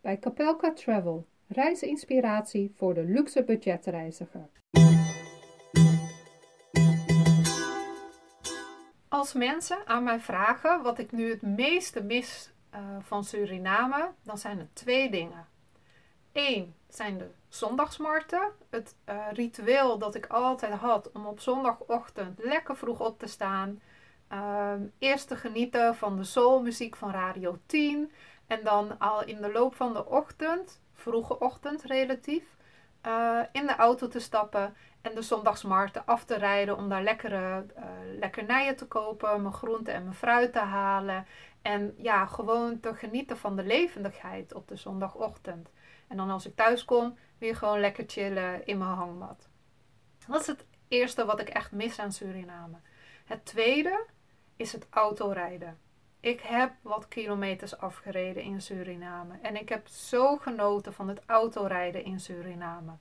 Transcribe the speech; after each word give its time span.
Bij 0.00 0.18
Capelka 0.18 0.72
Travel, 0.72 1.26
reisinspiratie 1.48 2.72
voor 2.76 2.94
de 2.94 3.04
luxe 3.04 3.44
budgetreiziger. 3.44 4.48
Als 9.08 9.32
mensen 9.32 9.86
aan 9.86 10.04
mij 10.04 10.20
vragen 10.20 10.82
wat 10.82 10.98
ik 10.98 11.12
nu 11.12 11.30
het 11.30 11.42
meeste 11.42 12.02
mis 12.02 12.52
uh, 12.74 12.80
van 13.00 13.24
Suriname, 13.24 14.10
dan 14.22 14.38
zijn 14.38 14.58
er 14.58 14.68
twee 14.72 15.10
dingen. 15.10 15.46
Eén 16.32 16.74
zijn 16.88 17.18
de 17.18 17.30
zondagsmarkten. 17.48 18.50
Het 18.70 18.96
uh, 19.08 19.26
ritueel 19.32 19.98
dat 19.98 20.14
ik 20.14 20.26
altijd 20.26 20.72
had 20.72 21.12
om 21.12 21.26
op 21.26 21.40
zondagochtend 21.40 22.38
lekker 22.42 22.76
vroeg 22.76 23.00
op 23.00 23.18
te 23.18 23.26
staan. 23.26 23.80
Uh, 24.32 24.72
eerst 24.98 25.28
te 25.28 25.36
genieten 25.36 25.94
van 25.94 26.16
de 26.16 26.24
soulmuziek 26.24 26.96
van 26.96 27.10
Radio 27.10 27.58
10. 27.66 28.12
En 28.46 28.64
dan 28.64 28.98
al 28.98 29.24
in 29.24 29.40
de 29.42 29.52
loop 29.52 29.74
van 29.74 29.92
de 29.92 30.06
ochtend, 30.06 30.80
vroege 30.92 31.38
ochtend 31.38 31.82
relatief, 31.82 32.56
uh, 33.06 33.40
in 33.52 33.66
de 33.66 33.76
auto 33.76 34.08
te 34.08 34.18
stappen 34.18 34.76
en 35.00 35.14
de 35.14 35.22
zondagsmarkten 35.22 36.06
af 36.06 36.24
te 36.24 36.34
rijden 36.34 36.76
om 36.76 36.88
daar 36.88 37.02
lekkere 37.02 37.66
uh, 37.76 37.84
lekkernijen 38.18 38.76
te 38.76 38.86
kopen, 38.86 39.42
mijn 39.42 39.54
groenten 39.54 39.94
en 39.94 40.02
mijn 40.02 40.14
fruit 40.14 40.52
te 40.52 40.58
halen. 40.58 41.26
En 41.62 41.94
ja, 41.96 42.26
gewoon 42.26 42.80
te 42.80 42.94
genieten 42.94 43.36
van 43.36 43.56
de 43.56 43.64
levendigheid 43.64 44.54
op 44.54 44.68
de 44.68 44.76
zondagochtend. 44.76 45.70
En 46.08 46.16
dan 46.16 46.30
als 46.30 46.46
ik 46.46 46.56
thuis 46.56 46.84
kom, 46.84 47.18
weer 47.38 47.56
gewoon 47.56 47.80
lekker 47.80 48.04
chillen 48.06 48.66
in 48.66 48.78
mijn 48.78 48.90
hangmat. 48.90 49.48
Dat 50.26 50.40
is 50.40 50.46
het 50.46 50.66
eerste 50.88 51.24
wat 51.24 51.40
ik 51.40 51.48
echt 51.48 51.72
mis 51.72 51.98
aan 51.98 52.12
Suriname. 52.12 52.76
Het 53.24 53.44
tweede 53.44 54.06
is 54.56 54.72
het 54.72 54.86
autorijden. 54.90 55.78
Ik 56.20 56.40
heb 56.40 56.72
wat 56.82 57.08
kilometers 57.08 57.78
afgereden 57.78 58.42
in 58.42 58.60
Suriname. 58.60 59.34
En 59.42 59.56
ik 59.56 59.68
heb 59.68 59.86
zo 59.88 60.36
genoten 60.36 60.92
van 60.92 61.08
het 61.08 61.20
autorijden 61.26 62.04
in 62.04 62.20
Suriname. 62.20 62.92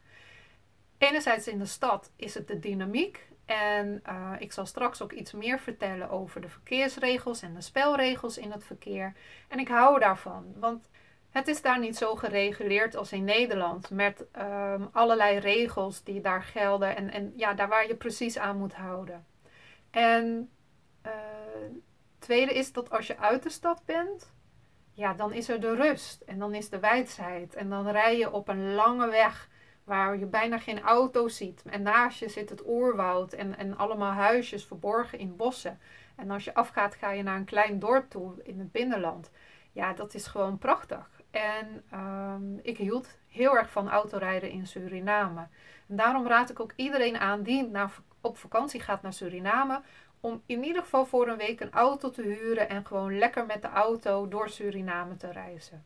Enerzijds 0.97 1.47
in 1.47 1.59
de 1.59 1.66
stad 1.66 2.11
is 2.16 2.33
het 2.33 2.47
de 2.47 2.59
dynamiek. 2.59 3.27
En 3.45 4.02
uh, 4.09 4.31
ik 4.39 4.52
zal 4.52 4.66
straks 4.66 5.02
ook 5.02 5.11
iets 5.11 5.31
meer 5.31 5.59
vertellen 5.59 6.09
over 6.09 6.41
de 6.41 6.49
verkeersregels 6.49 7.41
en 7.41 7.53
de 7.53 7.61
spelregels 7.61 8.38
in 8.38 8.52
het 8.52 8.63
verkeer. 8.63 9.13
En 9.47 9.59
ik 9.59 9.67
hou 9.67 10.00
daarvan, 10.00 10.53
want 10.59 10.89
het 11.29 11.47
is 11.47 11.61
daar 11.61 11.79
niet 11.79 11.97
zo 11.97 12.16
gereguleerd 12.16 12.95
als 12.95 13.11
in 13.11 13.23
Nederland. 13.23 13.89
Met 13.89 14.25
um, 14.38 14.89
allerlei 14.91 15.38
regels 15.38 16.03
die 16.03 16.22
daar 16.22 16.44
gelden. 16.44 16.95
En, 16.95 17.11
en 17.11 17.33
ja, 17.35 17.53
daar 17.53 17.67
waar 17.67 17.88
je 17.88 17.95
precies 17.95 18.38
aan 18.38 18.57
moet 18.57 18.73
houden. 18.73 19.25
En 19.91 20.50
uh, 21.05 21.11
tweede 22.25 22.53
is 22.53 22.71
dat 22.71 22.89
als 22.89 23.07
je 23.07 23.17
uit 23.17 23.43
de 23.43 23.49
stad 23.49 23.81
bent, 23.85 24.33
ja, 24.93 25.13
dan 25.13 25.33
is 25.33 25.49
er 25.49 25.59
de 25.59 25.75
rust 25.75 26.21
en 26.21 26.39
dan 26.39 26.53
is 26.53 26.69
de 26.69 26.79
wijsheid. 26.79 27.55
En 27.55 27.69
dan 27.69 27.87
rij 27.87 28.17
je 28.17 28.31
op 28.31 28.47
een 28.47 28.73
lange 28.73 29.09
weg 29.09 29.49
waar 29.83 30.17
je 30.17 30.25
bijna 30.25 30.57
geen 30.57 30.81
auto 30.81 31.27
ziet. 31.27 31.63
En 31.65 31.81
naast 31.81 32.19
je 32.19 32.29
zit 32.29 32.49
het 32.49 32.67
oerwoud 32.67 33.33
en, 33.33 33.57
en 33.57 33.77
allemaal 33.77 34.11
huisjes 34.11 34.65
verborgen 34.65 35.19
in 35.19 35.35
bossen. 35.35 35.79
En 36.15 36.31
als 36.31 36.43
je 36.43 36.53
afgaat, 36.53 36.95
ga 36.95 37.11
je 37.11 37.23
naar 37.23 37.37
een 37.37 37.45
klein 37.45 37.79
dorp 37.79 38.09
toe 38.09 38.33
in 38.43 38.59
het 38.59 38.71
binnenland. 38.71 39.31
Ja, 39.71 39.93
dat 39.93 40.13
is 40.13 40.27
gewoon 40.27 40.57
prachtig. 40.57 41.09
En 41.31 41.83
um, 41.93 42.59
ik 42.61 42.77
hield 42.77 43.17
heel 43.27 43.57
erg 43.57 43.69
van 43.69 43.89
autorijden 43.89 44.49
in 44.49 44.67
Suriname. 44.67 45.47
En 45.87 45.95
daarom 45.95 46.27
raad 46.27 46.49
ik 46.49 46.59
ook 46.59 46.73
iedereen 46.75 47.17
aan 47.17 47.43
die 47.43 47.67
naar, 47.67 47.91
op 48.21 48.37
vakantie 48.37 48.79
gaat 48.79 49.01
naar 49.01 49.13
Suriname 49.13 49.81
om 50.25 50.41
in 50.45 50.63
ieder 50.63 50.81
geval 50.81 51.05
voor 51.05 51.27
een 51.27 51.37
week 51.37 51.59
een 51.59 51.71
auto 51.71 52.09
te 52.09 52.21
huren 52.21 52.69
en 52.69 52.85
gewoon 52.85 53.17
lekker 53.17 53.45
met 53.45 53.61
de 53.61 53.67
auto 53.67 54.27
door 54.27 54.49
Suriname 54.49 55.17
te 55.17 55.31
reizen. 55.31 55.85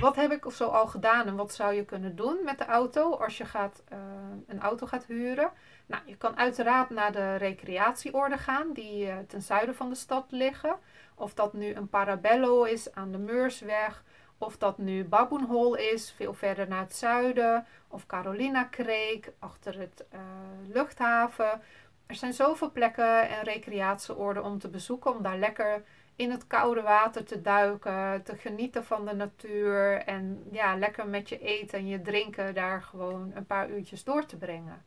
Wat 0.00 0.16
heb 0.16 0.32
ik 0.32 0.44
zo 0.52 0.66
al 0.66 0.86
gedaan 0.86 1.26
en 1.26 1.36
wat 1.36 1.52
zou 1.54 1.72
je 1.74 1.84
kunnen 1.84 2.16
doen 2.16 2.38
met 2.44 2.58
de 2.58 2.64
auto 2.64 3.14
als 3.14 3.38
je 3.38 3.44
gaat, 3.44 3.82
uh, 3.92 3.98
een 4.46 4.60
auto 4.60 4.86
gaat 4.86 5.04
huren? 5.04 5.50
Nou, 5.86 6.02
je 6.06 6.16
kan 6.16 6.36
uiteraard 6.36 6.90
naar 6.90 7.12
de 7.12 7.36
recreatieorde 7.36 8.38
gaan 8.38 8.72
die 8.72 9.06
uh, 9.06 9.14
ten 9.28 9.42
zuiden 9.42 9.74
van 9.74 9.88
de 9.88 9.94
stad 9.94 10.24
liggen. 10.28 10.76
Of 11.14 11.34
dat 11.34 11.52
nu 11.52 11.74
een 11.74 11.88
Parabello 11.88 12.62
is 12.62 12.94
aan 12.94 13.12
de 13.12 13.18
Meursweg 13.18 14.04
of 14.42 14.56
dat 14.56 14.78
nu 14.78 15.04
Baboenhol 15.04 15.74
is, 15.74 16.12
veel 16.16 16.34
verder 16.34 16.68
naar 16.68 16.80
het 16.80 16.94
zuiden. 16.94 17.66
Of 17.88 18.06
Carolina 18.06 18.64
Kreek, 18.64 19.32
achter 19.38 19.78
het 19.78 20.04
uh, 20.14 20.20
luchthaven. 20.68 21.60
Er 22.06 22.14
zijn 22.14 22.32
zoveel 22.32 22.70
plekken 22.70 23.28
en 23.28 23.42
recreatieoorden 23.42 24.44
om 24.44 24.58
te 24.58 24.68
bezoeken. 24.68 25.16
Om 25.16 25.22
daar 25.22 25.38
lekker 25.38 25.82
in 26.16 26.30
het 26.30 26.46
koude 26.46 26.82
water 26.82 27.24
te 27.24 27.40
duiken. 27.40 28.22
Te 28.22 28.36
genieten 28.36 28.84
van 28.84 29.04
de 29.04 29.14
natuur. 29.14 29.96
En 29.96 30.48
ja, 30.50 30.76
lekker 30.76 31.06
met 31.06 31.28
je 31.28 31.38
eten 31.38 31.78
en 31.78 31.86
je 31.86 32.02
drinken 32.02 32.54
daar 32.54 32.82
gewoon 32.82 33.32
een 33.34 33.46
paar 33.46 33.70
uurtjes 33.70 34.04
door 34.04 34.26
te 34.26 34.36
brengen. 34.36 34.84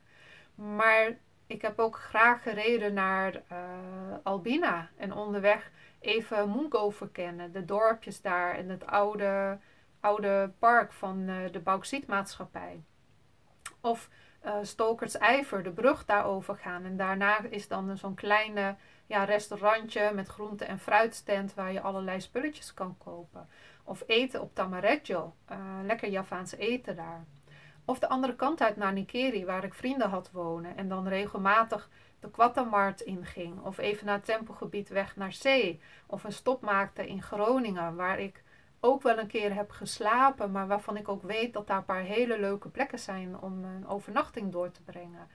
Maar 0.55 1.17
ik 1.47 1.61
heb 1.61 1.79
ook 1.79 1.97
graag 1.97 2.43
gereden 2.43 2.93
naar 2.93 3.33
uh, 3.33 3.59
Albina. 4.23 4.89
En 4.97 5.13
onderweg 5.13 5.71
even 6.05 6.51
Mungo 6.51 6.89
verkennen. 6.89 7.51
De 7.51 7.65
dorpjes 7.65 8.21
daar 8.21 8.55
en 8.55 8.69
het 8.69 8.85
oude, 8.85 9.57
oude 9.99 10.51
park 10.59 10.93
van 10.93 11.29
uh, 11.29 11.51
de 11.51 11.59
bauxietmaatschappij. 11.59 12.83
Of 13.81 14.09
uh, 14.45 14.53
Stokers 14.61 15.17
Ijver, 15.17 15.63
de 15.63 15.71
brug 15.71 16.05
daarover 16.05 16.55
gaan. 16.55 16.85
En 16.85 16.97
daarna 16.97 17.43
is 17.49 17.67
dan 17.67 17.97
zo'n 17.97 18.15
kleine 18.15 18.75
ja, 19.05 19.23
restaurantje 19.23 20.11
met 20.13 20.27
groente- 20.27 20.65
en 20.65 20.79
fruitstand 20.79 21.53
waar 21.53 21.71
je 21.71 21.81
allerlei 21.81 22.21
spulletjes 22.21 22.73
kan 22.73 22.97
kopen. 22.97 23.47
Of 23.83 24.03
eten 24.07 24.41
op 24.41 24.55
Tamarejo, 24.55 25.35
uh, 25.51 25.57
lekker 25.83 26.09
Javaans 26.09 26.55
eten 26.55 26.95
daar. 26.95 27.25
Of 27.85 27.99
de 27.99 28.09
andere 28.09 28.35
kant 28.35 28.61
uit 28.61 28.75
naar 28.75 28.93
Nikeri, 28.93 29.45
waar 29.45 29.63
ik 29.63 29.73
vrienden 29.73 30.09
had 30.09 30.31
wonen. 30.31 30.77
En 30.77 30.87
dan 30.87 31.07
regelmatig 31.07 31.89
de 32.19 32.29
Quatamart 32.29 33.01
inging. 33.01 33.61
Of 33.61 33.77
even 33.77 34.05
naar 34.05 34.15
het 34.15 34.25
tempelgebied 34.25 34.89
weg 34.89 35.15
naar 35.15 35.33
zee. 35.33 35.81
Of 36.05 36.23
een 36.23 36.33
stop 36.33 36.61
maakte 36.61 37.07
in 37.07 37.21
Groningen, 37.21 37.95
waar 37.95 38.19
ik 38.19 38.43
ook 38.79 39.01
wel 39.01 39.17
een 39.17 39.27
keer 39.27 39.53
heb 39.53 39.71
geslapen. 39.71 40.51
Maar 40.51 40.67
waarvan 40.67 40.97
ik 40.97 41.07
ook 41.07 41.23
weet 41.23 41.53
dat 41.53 41.67
daar 41.67 41.77
een 41.77 41.85
paar 41.85 42.01
hele 42.01 42.39
leuke 42.39 42.69
plekken 42.69 42.99
zijn 42.99 43.39
om 43.39 43.63
een 43.63 43.87
overnachting 43.87 44.51
door 44.51 44.71
te 44.71 44.81
brengen. 44.81 45.27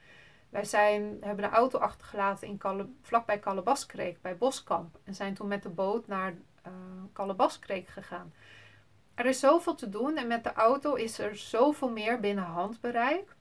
Wij 0.48 0.64
zijn, 0.64 1.16
hebben 1.20 1.44
de 1.44 1.56
auto 1.56 1.78
achtergelaten 1.78 2.48
in 2.48 2.60
vlakbij 3.02 3.38
Kallebaskreek, 3.38 4.20
bij 4.22 4.36
Boskamp. 4.36 4.98
En 5.04 5.14
zijn 5.14 5.34
toen 5.34 5.48
met 5.48 5.62
de 5.62 5.68
boot 5.68 6.06
naar 6.06 6.34
uh, 6.66 7.82
gegaan. 7.86 8.32
Er 9.20 9.26
is 9.26 9.40
zoveel 9.40 9.74
te 9.74 9.88
doen 9.88 10.16
en 10.16 10.26
met 10.26 10.44
de 10.44 10.52
auto 10.52 10.94
is 10.94 11.18
er 11.18 11.36
zoveel 11.36 11.90
meer 11.90 12.20
binnen 12.20 12.44
handbereik 12.44 13.36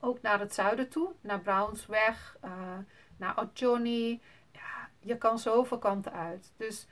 ook 0.00 0.22
naar 0.22 0.40
het 0.40 0.54
zuiden 0.54 0.88
toe, 0.88 1.12
naar 1.20 1.40
Brownsweg, 1.40 2.36
uh, 2.44 2.50
naar 3.16 3.40
Otjoni. 3.40 4.22
Ja, 4.52 4.88
je 4.98 5.18
kan 5.18 5.38
zoveel 5.38 5.78
kanten 5.78 6.12
uit. 6.12 6.52
Dus 6.56 6.86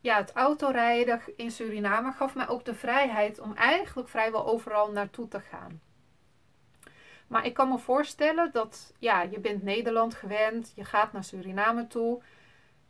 ja, 0.00 0.16
het 0.16 0.32
autorijden 0.32 1.20
in 1.36 1.50
Suriname 1.50 2.12
gaf 2.12 2.34
mij 2.34 2.48
ook 2.48 2.64
de 2.64 2.74
vrijheid 2.74 3.38
om 3.38 3.54
eigenlijk 3.54 4.08
vrijwel 4.08 4.46
overal 4.46 4.90
naartoe 4.90 5.28
te 5.28 5.40
gaan. 5.40 5.80
Maar 7.26 7.46
ik 7.46 7.54
kan 7.54 7.68
me 7.68 7.78
voorstellen 7.78 8.52
dat 8.52 8.94
ja, 8.98 9.22
je 9.22 9.38
bent 9.38 9.62
Nederland 9.62 10.14
gewend, 10.14 10.72
je 10.74 10.84
gaat 10.84 11.12
naar 11.12 11.24
Suriname 11.24 11.86
toe. 11.86 12.22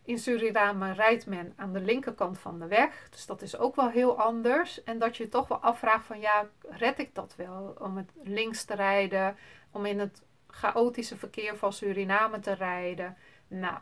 In 0.07 0.19
Suriname 0.19 0.93
rijdt 0.93 1.27
men 1.27 1.53
aan 1.57 1.73
de 1.73 1.81
linkerkant 1.81 2.39
van 2.39 2.59
de 2.59 2.67
weg. 2.67 3.09
Dus 3.11 3.27
dat 3.27 3.43
is 3.43 3.59
ook 3.59 3.77
wel 3.77 3.89
heel 3.89 4.19
anders. 4.19 4.85
En 4.85 4.99
dat 4.99 5.17
je 5.17 5.29
toch 5.29 5.49
wel 5.49 5.59
afvraagt 5.59 6.07
van 6.07 6.21
ja, 6.21 6.49
red 6.69 6.99
ik 6.99 7.15
dat 7.15 7.35
wel 7.37 7.77
om 7.79 7.97
het 7.97 8.11
links 8.23 8.65
te 8.65 8.75
rijden? 8.75 9.37
Om 9.71 9.87
in 9.87 9.99
het 9.99 10.23
chaotische 10.47 11.17
verkeer 11.17 11.57
van 11.57 11.73
Suriname 11.73 12.39
te 12.39 12.53
rijden? 12.53 13.17
Nou, 13.49 13.79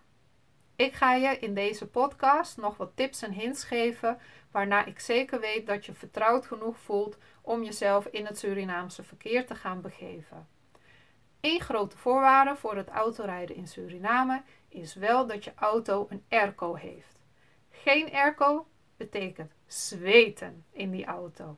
ik 0.77 0.95
ga 0.95 1.15
je 1.15 1.39
in 1.39 1.55
deze 1.55 1.87
podcast 1.87 2.57
nog 2.57 2.77
wat 2.77 2.93
tips 2.95 3.23
en 3.23 3.33
hints 3.33 3.65
geven. 3.65 4.19
Waarna 4.51 4.85
ik 4.85 5.01
zeker 5.01 5.41
weet 5.41 5.67
dat 5.67 5.87
je 5.87 5.95
vertrouwd 5.95 6.47
genoeg 6.47 6.79
voelt 6.79 7.19
om 7.41 7.63
jezelf 7.63 8.07
in 8.07 8.27
het 8.27 8.39
Surinaamse 8.39 9.03
verkeer 9.03 9.47
te 9.47 9.55
gaan 9.55 9.81
begeven. 9.81 10.49
Eén 11.45 11.61
grote 11.61 11.97
voorwaarde 11.99 12.57
voor 12.57 12.77
het 12.77 12.89
autorijden 12.89 13.57
in 13.57 13.67
Suriname 13.67 14.43
is 14.69 14.95
wel 14.95 15.27
dat 15.27 15.45
je 15.45 15.53
auto 15.55 16.07
een 16.09 16.25
airco 16.29 16.75
heeft. 16.75 17.23
Geen 17.71 18.13
airco 18.13 18.67
betekent 18.97 19.53
zweten 19.67 20.65
in 20.73 20.91
die 20.91 21.05
auto. 21.05 21.57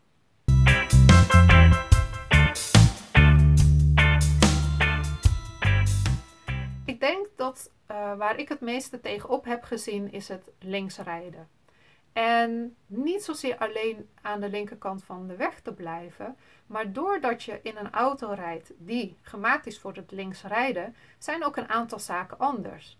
Ik 6.84 7.00
denk 7.00 7.26
dat 7.36 7.70
uh, 7.90 8.16
waar 8.16 8.38
ik 8.38 8.48
het 8.48 8.60
meeste 8.60 9.00
tegenop 9.00 9.44
heb 9.44 9.62
gezien 9.62 10.12
is 10.12 10.28
het 10.28 10.50
linksrijden. 10.58 11.48
En 12.16 12.76
niet 12.86 13.22
zozeer 13.22 13.58
alleen 13.58 14.08
aan 14.22 14.40
de 14.40 14.48
linkerkant 14.48 15.04
van 15.04 15.26
de 15.26 15.36
weg 15.36 15.60
te 15.60 15.72
blijven, 15.72 16.36
maar 16.66 16.92
doordat 16.92 17.42
je 17.42 17.60
in 17.62 17.76
een 17.76 17.90
auto 17.90 18.32
rijdt 18.32 18.72
die 18.76 19.16
gemaakt 19.22 19.66
is 19.66 19.78
voor 19.78 19.94
het 19.94 20.10
linksrijden, 20.10 20.96
zijn 21.18 21.44
ook 21.44 21.56
een 21.56 21.68
aantal 21.68 21.98
zaken 21.98 22.38
anders. 22.38 22.98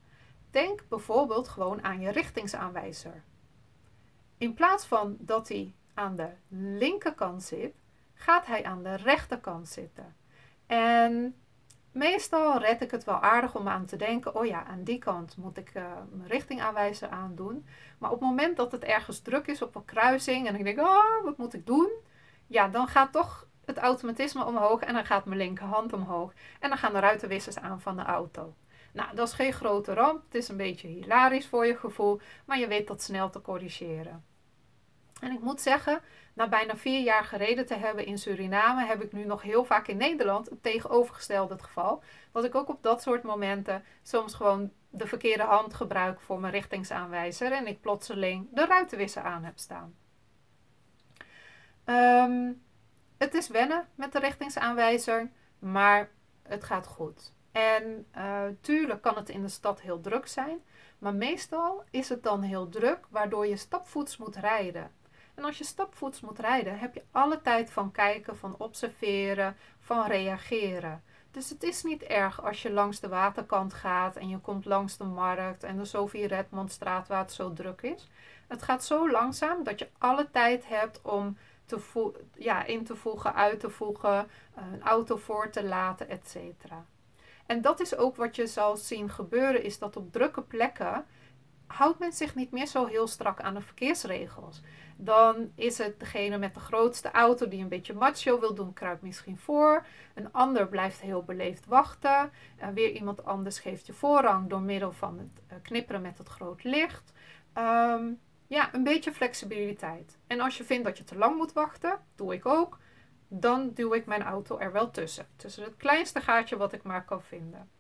denk 0.50 0.84
bijvoorbeeld 0.88 1.48
gewoon 1.48 1.84
aan 1.84 2.00
je 2.00 2.10
richtingsaanwijzer. 2.10 3.22
In 4.38 4.54
plaats 4.54 4.86
van 4.86 5.16
dat 5.18 5.48
hij 5.48 5.74
aan 5.94 6.16
de 6.16 6.28
linkerkant 6.48 7.42
zit, 7.42 7.74
gaat 8.14 8.46
hij 8.46 8.64
aan 8.64 8.82
de 8.82 8.94
rechterkant 8.94 9.68
zitten. 9.68 10.16
En 10.66 11.34
meestal 11.96 12.58
red 12.58 12.80
ik 12.80 12.90
het 12.90 13.04
wel 13.04 13.20
aardig 13.20 13.54
om 13.54 13.68
aan 13.68 13.86
te 13.86 13.96
denken: 13.96 14.34
oh 14.34 14.46
ja, 14.46 14.64
aan 14.64 14.84
die 14.84 14.98
kant 14.98 15.36
moet 15.36 15.56
ik 15.56 15.74
uh, 15.74 15.82
mijn 16.10 16.28
richtingaanwijzer 16.28 17.08
aandoen. 17.08 17.66
Maar 17.98 18.10
op 18.10 18.20
het 18.20 18.28
moment 18.28 18.56
dat 18.56 18.72
het 18.72 18.84
ergens 18.84 19.20
druk 19.20 19.46
is 19.46 19.62
op 19.62 19.74
een 19.74 19.84
kruising 19.84 20.46
en 20.46 20.54
ik 20.54 20.64
denk: 20.64 20.78
oh, 20.78 21.24
wat 21.24 21.38
moet 21.38 21.54
ik 21.54 21.66
doen? 21.66 21.90
Ja, 22.46 22.68
dan 22.68 22.88
gaat 22.88 23.12
toch 23.12 23.46
het 23.64 23.78
automatisme 23.78 24.44
omhoog 24.44 24.80
en 24.80 24.94
dan 24.94 25.04
gaat 25.04 25.24
mijn 25.24 25.38
linkerhand 25.38 25.92
omhoog. 25.92 26.32
En 26.60 26.68
dan 26.68 26.78
gaan 26.78 26.92
de 26.92 26.98
ruitenwissers 26.98 27.58
aan 27.58 27.80
van 27.80 27.96
de 27.96 28.02
auto. 28.02 28.54
Nou, 28.92 29.14
dat 29.14 29.28
is 29.28 29.34
geen 29.34 29.52
grote 29.52 29.94
ramp. 29.94 30.22
Het 30.24 30.34
is 30.34 30.48
een 30.48 30.56
beetje 30.56 30.88
hilarisch 30.88 31.46
voor 31.46 31.66
je 31.66 31.76
gevoel, 31.76 32.20
maar 32.44 32.58
je 32.58 32.66
weet 32.66 32.86
dat 32.86 33.02
snel 33.02 33.30
te 33.30 33.40
corrigeren. 33.40 34.24
En 35.20 35.32
ik 35.32 35.40
moet 35.40 35.60
zeggen, 35.60 36.00
na 36.36 36.48
bijna 36.48 36.76
vier 36.76 37.00
jaar 37.00 37.24
gereden 37.24 37.66
te 37.66 37.74
hebben 37.74 38.06
in 38.06 38.18
Suriname, 38.18 38.84
heb 38.84 39.02
ik 39.02 39.12
nu 39.12 39.24
nog 39.24 39.42
heel 39.42 39.64
vaak 39.64 39.86
in 39.86 39.96
Nederland 39.96 40.50
het 40.50 40.62
tegenovergestelde 40.62 41.58
geval. 41.58 42.02
Dat 42.32 42.44
ik 42.44 42.54
ook 42.54 42.68
op 42.68 42.82
dat 42.82 43.02
soort 43.02 43.22
momenten 43.22 43.84
soms 44.02 44.34
gewoon 44.34 44.72
de 44.90 45.06
verkeerde 45.06 45.42
hand 45.42 45.74
gebruik 45.74 46.20
voor 46.20 46.40
mijn 46.40 46.52
richtingsaanwijzer 46.52 47.52
en 47.52 47.66
ik 47.66 47.80
plotseling 47.80 48.48
de 48.52 48.66
ruitenwisser 48.66 49.22
aan 49.22 49.44
heb 49.44 49.58
staan. 49.58 49.94
Ehm, 51.84 52.52
het 53.18 53.34
is 53.34 53.48
wennen 53.48 53.88
met 53.94 54.12
de 54.12 54.18
richtingsaanwijzer, 54.18 55.30
maar 55.58 56.10
het 56.42 56.64
gaat 56.64 56.86
goed. 56.86 57.32
En 57.52 58.06
uh, 58.16 58.42
tuurlijk 58.60 59.02
kan 59.02 59.16
het 59.16 59.28
in 59.28 59.42
de 59.42 59.48
stad 59.48 59.80
heel 59.80 60.00
druk 60.00 60.26
zijn, 60.26 60.62
maar 60.98 61.14
meestal 61.14 61.84
is 61.90 62.08
het 62.08 62.22
dan 62.22 62.42
heel 62.42 62.68
druk, 62.68 63.06
waardoor 63.10 63.46
je 63.46 63.56
stapvoets 63.56 64.16
moet 64.16 64.36
rijden. 64.36 64.90
En 65.36 65.44
als 65.44 65.58
je 65.58 65.64
stapvoets 65.64 66.20
moet 66.20 66.38
rijden, 66.38 66.78
heb 66.78 66.94
je 66.94 67.02
alle 67.10 67.42
tijd 67.42 67.70
van 67.70 67.90
kijken, 67.90 68.36
van 68.36 68.54
observeren, 68.58 69.56
van 69.80 70.06
reageren. 70.06 71.02
Dus 71.30 71.50
het 71.50 71.62
is 71.62 71.82
niet 71.82 72.02
erg 72.02 72.44
als 72.44 72.62
je 72.62 72.72
langs 72.72 73.00
de 73.00 73.08
waterkant 73.08 73.74
gaat 73.74 74.16
en 74.16 74.28
je 74.28 74.38
komt 74.38 74.64
langs 74.64 74.96
de 74.96 75.04
markt 75.04 75.62
en 75.62 75.76
de 75.76 75.84
Sofie 75.84 76.26
Redmondstraat 76.26 77.08
waar 77.08 77.18
het 77.18 77.32
zo 77.32 77.52
druk 77.52 77.82
is. 77.82 78.08
Het 78.46 78.62
gaat 78.62 78.84
zo 78.84 79.10
langzaam 79.10 79.64
dat 79.64 79.78
je 79.78 79.88
alle 79.98 80.30
tijd 80.30 80.68
hebt 80.68 81.02
om 81.02 81.36
te 81.64 82.12
ja, 82.34 82.64
in 82.64 82.84
te 82.84 82.96
voegen, 82.96 83.34
uit 83.34 83.60
te 83.60 83.70
voegen, 83.70 84.28
een 84.54 84.82
auto 84.82 85.16
voor 85.16 85.50
te 85.50 85.64
laten, 85.64 86.08
etc. 86.08 86.36
En 87.46 87.60
dat 87.60 87.80
is 87.80 87.96
ook 87.96 88.16
wat 88.16 88.36
je 88.36 88.46
zal 88.46 88.76
zien 88.76 89.10
gebeuren, 89.10 89.62
is 89.62 89.78
dat 89.78 89.96
op 89.96 90.12
drukke 90.12 90.42
plekken 90.42 91.06
houdt 91.66 91.98
men 91.98 92.12
zich 92.12 92.34
niet 92.34 92.50
meer 92.50 92.66
zo 92.66 92.86
heel 92.86 93.06
strak 93.06 93.40
aan 93.40 93.54
de 93.54 93.60
verkeersregels. 93.60 94.62
Dan 94.96 95.50
is 95.54 95.78
het 95.78 96.00
degene 96.00 96.38
met 96.38 96.54
de 96.54 96.60
grootste 96.60 97.10
auto 97.10 97.48
die 97.48 97.62
een 97.62 97.68
beetje 97.68 97.94
macho 97.94 98.40
wil 98.40 98.54
doen, 98.54 98.72
kruipt 98.72 99.02
misschien 99.02 99.38
voor. 99.38 99.86
Een 100.14 100.32
ander 100.32 100.68
blijft 100.68 101.00
heel 101.00 101.22
beleefd 101.22 101.66
wachten. 101.66 102.30
Uh, 102.60 102.68
weer 102.68 102.90
iemand 102.90 103.24
anders 103.24 103.58
geeft 103.58 103.86
je 103.86 103.92
voorrang 103.92 104.48
door 104.48 104.60
middel 104.60 104.92
van 104.92 105.18
het 105.18 105.42
uh, 105.52 105.58
knipperen 105.62 106.02
met 106.02 106.18
het 106.18 106.28
groot 106.28 106.64
licht. 106.64 107.12
Ehm, 107.52 108.04
ja, 108.46 108.74
een 108.74 108.82
beetje 108.82 109.12
flexibiliteit. 109.12 110.18
En 110.26 110.40
als 110.40 110.56
je 110.56 110.64
vindt 110.64 110.84
dat 110.84 110.98
je 110.98 111.04
te 111.04 111.16
lang 111.16 111.36
moet 111.36 111.52
wachten, 111.52 112.00
doe 112.14 112.34
ik 112.34 112.46
ook, 112.46 112.78
dan 113.28 113.70
duw 113.74 113.94
ik 113.94 114.06
mijn 114.06 114.22
auto 114.22 114.58
er 114.58 114.72
wel 114.72 114.90
tussen. 114.90 115.26
Tussen 115.36 115.64
het 115.64 115.76
kleinste 115.76 116.20
gaatje 116.20 116.56
wat 116.56 116.72
ik 116.72 116.82
maar 116.82 117.04
kan 117.04 117.22
vinden. 117.22 117.70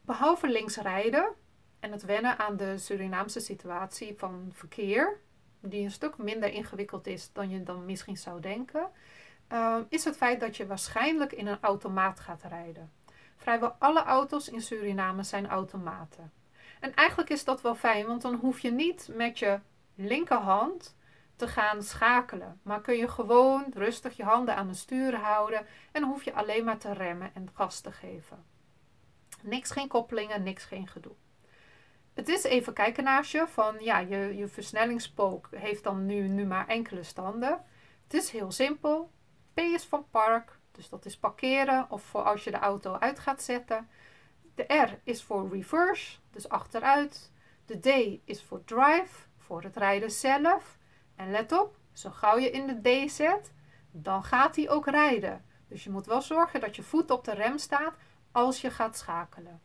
Behalve 0.00 0.48
links 0.48 0.76
rijden 0.76 1.34
en 1.86 1.92
het 1.92 2.04
wennen 2.04 2.38
aan 2.38 2.56
de 2.56 2.78
Surinaamse 2.78 3.40
situatie 3.40 4.14
van 4.18 4.48
verkeer, 4.52 5.20
die 5.60 5.84
een 5.84 5.90
stuk 5.90 6.18
minder 6.18 6.52
ingewikkeld 6.52 7.06
is 7.06 7.32
dan 7.32 7.50
je 7.50 7.62
dan 7.62 7.84
misschien 7.84 8.16
zou 8.16 8.40
denken, 8.40 8.90
uh, 9.52 9.76
is 9.88 10.04
het 10.04 10.16
feit 10.16 10.40
dat 10.40 10.56
je 10.56 10.66
waarschijnlijk 10.66 11.32
in 11.32 11.46
een 11.46 11.60
automaat 11.60 12.20
gaat 12.20 12.42
rijden. 12.42 12.92
Vrijwel 13.36 13.76
alle 13.78 14.02
auto's 14.02 14.48
in 14.48 14.60
Suriname 14.60 15.22
zijn 15.22 15.46
automaten. 15.46 16.32
En 16.80 16.94
eigenlijk 16.94 17.30
is 17.30 17.44
dat 17.44 17.60
wel 17.60 17.74
fijn, 17.74 18.06
want 18.06 18.22
dan 18.22 18.34
hoef 18.34 18.60
je 18.60 18.70
niet 18.70 19.08
met 19.12 19.38
je 19.38 19.60
linkerhand 19.94 20.96
te 21.36 21.48
gaan 21.48 21.82
schakelen. 21.82 22.60
Maar 22.62 22.80
kun 22.80 22.96
je 22.96 23.08
gewoon 23.08 23.64
rustig 23.74 24.16
je 24.16 24.24
handen 24.24 24.56
aan 24.56 24.68
het 24.68 24.76
stuur 24.76 25.14
houden 25.14 25.66
en 25.92 26.02
hoef 26.02 26.24
je 26.24 26.34
alleen 26.34 26.64
maar 26.64 26.78
te 26.78 26.92
remmen 26.92 27.30
en 27.34 27.48
gas 27.54 27.80
te 27.80 27.92
geven. 27.92 28.44
Niks 29.42 29.70
geen 29.70 29.88
koppelingen, 29.88 30.42
niks 30.42 30.64
geen 30.64 30.86
gedoe. 30.86 31.14
Het 32.16 32.28
is 32.28 32.42
even 32.42 32.72
kijken 32.72 33.04
naast 33.04 33.30
je 33.32 33.46
van 33.48 33.76
ja, 33.80 33.98
je, 33.98 34.36
je 34.36 34.48
versnellingspook 34.48 35.48
heeft 35.50 35.84
dan 35.84 36.06
nu, 36.06 36.28
nu 36.28 36.46
maar 36.46 36.66
enkele 36.66 37.02
standen. 37.02 37.64
Het 38.02 38.14
is 38.14 38.30
heel 38.30 38.50
simpel. 38.50 39.10
P 39.54 39.60
is 39.60 39.84
van 39.84 40.06
park, 40.10 40.58
dus 40.72 40.88
dat 40.88 41.04
is 41.04 41.18
parkeren 41.18 41.86
of 41.90 42.02
voor 42.02 42.22
als 42.22 42.44
je 42.44 42.50
de 42.50 42.56
auto 42.56 42.98
uit 42.98 43.18
gaat 43.18 43.42
zetten. 43.42 43.88
De 44.54 44.62
R 44.62 45.00
is 45.04 45.22
voor 45.22 45.48
reverse, 45.52 46.18
dus 46.30 46.48
achteruit. 46.48 47.32
De 47.66 47.78
D 47.78 48.20
is 48.24 48.42
voor 48.42 48.64
drive, 48.64 49.26
voor 49.36 49.62
het 49.62 49.76
rijden 49.76 50.10
zelf. 50.10 50.78
En 51.16 51.30
let 51.30 51.52
op, 51.52 51.78
zo 51.92 52.10
gauw 52.10 52.38
je 52.38 52.50
in 52.50 52.66
de 52.66 53.06
D 53.06 53.10
zet, 53.10 53.52
dan 53.90 54.24
gaat 54.24 54.56
hij 54.56 54.70
ook 54.70 54.86
rijden. 54.86 55.44
Dus 55.68 55.84
je 55.84 55.90
moet 55.90 56.06
wel 56.06 56.22
zorgen 56.22 56.60
dat 56.60 56.76
je 56.76 56.82
voet 56.82 57.10
op 57.10 57.24
de 57.24 57.34
rem 57.34 57.58
staat 57.58 57.94
als 58.32 58.60
je 58.60 58.70
gaat 58.70 58.96
schakelen. 58.96 59.60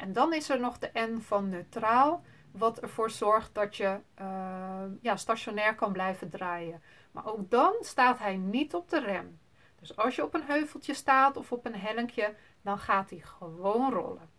En 0.00 0.12
dan 0.12 0.32
is 0.32 0.48
er 0.48 0.60
nog 0.60 0.78
de 0.78 0.90
N 0.94 1.20
van 1.20 1.48
neutraal, 1.48 2.22
wat 2.50 2.80
ervoor 2.80 3.10
zorgt 3.10 3.54
dat 3.54 3.76
je 3.76 4.00
uh, 4.20 4.82
ja, 5.00 5.16
stationair 5.16 5.74
kan 5.74 5.92
blijven 5.92 6.30
draaien. 6.30 6.82
Maar 7.12 7.26
ook 7.26 7.50
dan 7.50 7.74
staat 7.80 8.18
hij 8.18 8.36
niet 8.36 8.74
op 8.74 8.88
de 8.88 9.00
rem. 9.00 9.38
Dus 9.80 9.96
als 9.96 10.16
je 10.16 10.24
op 10.24 10.34
een 10.34 10.42
heuveltje 10.42 10.94
staat 10.94 11.36
of 11.36 11.52
op 11.52 11.66
een 11.66 11.74
hellinkje, 11.74 12.34
dan 12.62 12.78
gaat 12.78 13.10
hij 13.10 13.18
gewoon 13.18 13.92
rollen. 13.92 14.30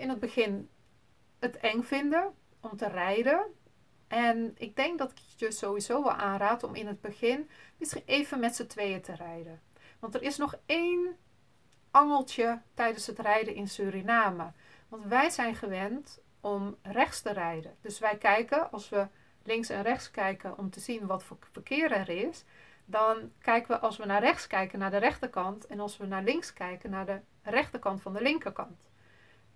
In 0.00 0.08
het 0.08 0.20
begin 0.20 0.68
het 1.38 1.56
eng 1.56 1.82
vinden 1.82 2.34
om 2.60 2.76
te 2.76 2.88
rijden, 2.88 3.46
en 4.08 4.54
ik 4.58 4.76
denk 4.76 4.98
dat 4.98 5.10
ik 5.10 5.18
je 5.36 5.50
sowieso 5.50 6.02
wel 6.02 6.12
aanraad 6.12 6.62
om 6.62 6.74
in 6.74 6.86
het 6.86 7.00
begin 7.00 7.50
misschien 7.76 8.02
even 8.06 8.40
met 8.40 8.56
z'n 8.56 8.66
tweeën 8.66 9.00
te 9.00 9.14
rijden. 9.14 9.60
Want 9.98 10.14
er 10.14 10.22
is 10.22 10.36
nog 10.36 10.58
één 10.66 11.16
angeltje 11.90 12.60
tijdens 12.74 13.06
het 13.06 13.18
rijden 13.18 13.54
in 13.54 13.68
Suriname. 13.68 14.52
Want 14.88 15.04
wij 15.04 15.30
zijn 15.30 15.54
gewend 15.54 16.20
om 16.40 16.76
rechts 16.82 17.22
te 17.22 17.32
rijden. 17.32 17.76
Dus 17.80 17.98
wij 17.98 18.18
kijken, 18.18 18.70
als 18.70 18.88
we 18.88 19.06
links 19.42 19.68
en 19.68 19.82
rechts 19.82 20.10
kijken 20.10 20.58
om 20.58 20.70
te 20.70 20.80
zien 20.80 21.06
wat 21.06 21.22
voor 21.22 21.36
verkeer 21.52 21.92
er 21.92 22.08
is, 22.08 22.44
dan 22.84 23.32
kijken 23.38 23.70
we 23.70 23.78
als 23.78 23.96
we 23.96 24.04
naar 24.04 24.20
rechts 24.20 24.46
kijken 24.46 24.78
naar 24.78 24.90
de 24.90 24.96
rechterkant 24.96 25.66
en 25.66 25.80
als 25.80 25.96
we 25.96 26.06
naar 26.06 26.22
links 26.22 26.52
kijken 26.52 26.90
naar 26.90 27.06
de 27.06 27.20
rechterkant 27.42 28.02
van 28.02 28.12
de 28.12 28.22
linkerkant. 28.22 28.87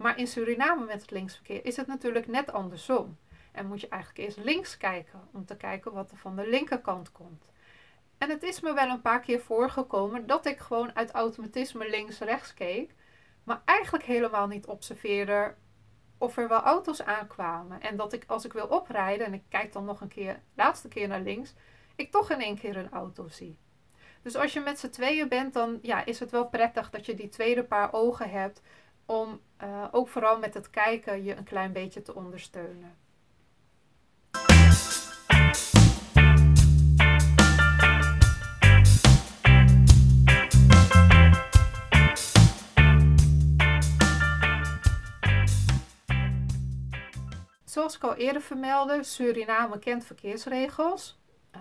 Maar 0.02 0.18
in 0.18 0.26
Suriname 0.26 0.84
met 0.84 1.00
het 1.00 1.10
linksverkeer 1.10 1.64
is 1.64 1.76
het 1.76 1.86
natuurlijk 1.86 2.26
net 2.26 2.52
andersom. 2.52 3.18
En 3.52 3.66
moet 3.66 3.80
je 3.80 3.88
eigenlijk 3.88 4.24
eerst 4.24 4.44
links 4.44 4.76
kijken 4.76 5.28
om 5.32 5.44
te 5.44 5.56
kijken 5.56 5.92
wat 5.92 6.10
er 6.10 6.16
van 6.16 6.36
de 6.36 6.48
linkerkant 6.48 7.12
komt. 7.12 7.50
En 8.18 8.30
het 8.30 8.42
is 8.42 8.60
me 8.60 8.72
wel 8.72 8.88
een 8.88 9.00
paar 9.00 9.20
keer 9.20 9.40
voorgekomen 9.40 10.26
dat 10.26 10.46
ik 10.46 10.58
gewoon 10.58 10.94
uit 10.94 11.10
automatisme 11.10 11.90
links-rechts 11.90 12.54
keek, 12.54 12.94
maar 13.44 13.62
eigenlijk 13.64 14.04
helemaal 14.04 14.46
niet 14.46 14.66
observeerde 14.66 15.54
of 16.18 16.36
er 16.36 16.48
wel 16.48 16.60
auto's 16.60 17.02
aankwamen. 17.02 17.80
En 17.80 17.96
dat 17.96 18.12
ik 18.12 18.24
als 18.26 18.44
ik 18.44 18.52
wil 18.52 18.66
oprijden 18.66 19.26
en 19.26 19.34
ik 19.34 19.42
kijk 19.48 19.72
dan 19.72 19.84
nog 19.84 20.00
een 20.00 20.08
keer, 20.08 20.40
laatste 20.54 20.88
keer 20.88 21.08
naar 21.08 21.20
links, 21.20 21.54
ik 21.96 22.10
toch 22.10 22.30
in 22.30 22.40
één 22.40 22.58
keer 22.58 22.76
een 22.76 22.90
auto 22.90 23.28
zie. 23.28 23.58
Dus 24.22 24.36
als 24.36 24.52
je 24.52 24.60
met 24.60 24.78
z'n 24.78 24.88
tweeën 24.88 25.28
bent, 25.28 25.52
dan 25.52 25.78
ja, 25.82 26.04
is 26.04 26.20
het 26.20 26.30
wel 26.30 26.48
prettig 26.48 26.90
dat 26.90 27.06
je 27.06 27.14
die 27.14 27.28
tweede 27.28 27.64
paar 27.64 27.92
ogen 27.92 28.30
hebt 28.30 28.62
om 29.06 29.40
uh, 29.62 29.84
ook 29.90 30.08
vooral 30.08 30.38
met 30.38 30.54
het 30.54 30.70
kijken 30.70 31.24
je 31.24 31.36
een 31.36 31.44
klein 31.44 31.72
beetje 31.72 32.02
te 32.02 32.14
ondersteunen. 32.14 32.96
Zoals 47.64 47.96
ik 47.96 48.02
al 48.02 48.14
eerder 48.14 48.42
vermeldde, 48.42 49.02
Suriname 49.02 49.78
kent 49.78 50.04
verkeersregels. 50.04 51.20
Uh, 51.56 51.60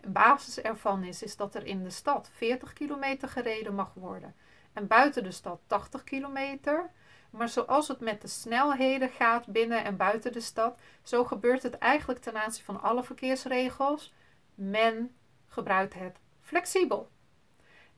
een 0.00 0.12
basis 0.12 0.60
ervan 0.60 1.04
is, 1.04 1.22
is 1.22 1.36
dat 1.36 1.54
er 1.54 1.66
in 1.66 1.82
de 1.82 1.90
stad 1.90 2.30
40 2.32 2.72
kilometer 2.72 3.28
gereden 3.28 3.74
mag 3.74 3.94
worden 3.94 4.34
en 4.72 4.86
buiten 4.86 5.22
de 5.22 5.30
stad 5.30 5.60
80 5.66 6.04
kilometer. 6.04 6.90
Maar 7.30 7.48
zoals 7.48 7.88
het 7.88 8.00
met 8.00 8.22
de 8.22 8.28
snelheden 8.28 9.08
gaat 9.08 9.46
binnen 9.46 9.84
en 9.84 9.96
buiten 9.96 10.32
de 10.32 10.40
stad, 10.40 10.80
zo 11.02 11.24
gebeurt 11.24 11.62
het 11.62 11.78
eigenlijk 11.78 12.20
ten 12.20 12.42
aanzien 12.42 12.64
van 12.64 12.82
alle 12.82 13.02
verkeersregels. 13.02 14.12
Men 14.54 15.14
gebruikt 15.48 15.94
het 15.94 16.16
flexibel. 16.40 17.10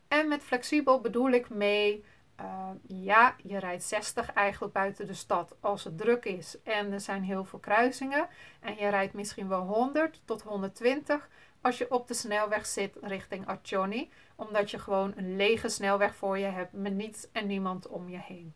En 0.09 0.29
met 0.29 0.43
flexibel 0.43 1.01
bedoel 1.01 1.31
ik 1.31 1.49
mee, 1.49 2.05
uh, 2.41 2.69
ja, 2.87 3.37
je 3.43 3.59
rijdt 3.59 3.83
60 3.83 4.33
eigenlijk 4.33 4.73
buiten 4.73 5.07
de 5.07 5.15
stad 5.15 5.57
als 5.61 5.85
het 5.85 5.99
druk 5.99 6.25
is 6.25 6.63
en 6.63 6.93
er 6.93 7.01
zijn 7.01 7.23
heel 7.23 7.45
veel 7.45 7.59
kruisingen. 7.59 8.29
En 8.61 8.77
je 8.77 8.89
rijdt 8.89 9.15
misschien 9.15 9.49
wel 9.49 9.63
100 9.63 10.21
tot 10.25 10.43
120 10.43 11.29
als 11.65 11.79
je 11.79 11.91
op 11.91 12.09
de 12.09 12.15
snelweg 12.15 12.67
zit 12.67 12.97
richting 13.01 13.47
Accioni, 13.47 14.11
omdat 14.35 14.71
je 14.71 14.79
gewoon 14.79 15.13
een 15.17 15.37
lege 15.37 15.69
snelweg 15.69 16.15
voor 16.15 16.39
je 16.39 16.47
hebt 16.47 16.73
met 16.73 16.95
niets 16.95 17.27
en 17.33 17.47
niemand 17.47 17.87
om 17.87 18.09
je 18.09 18.19
heen. 18.19 18.55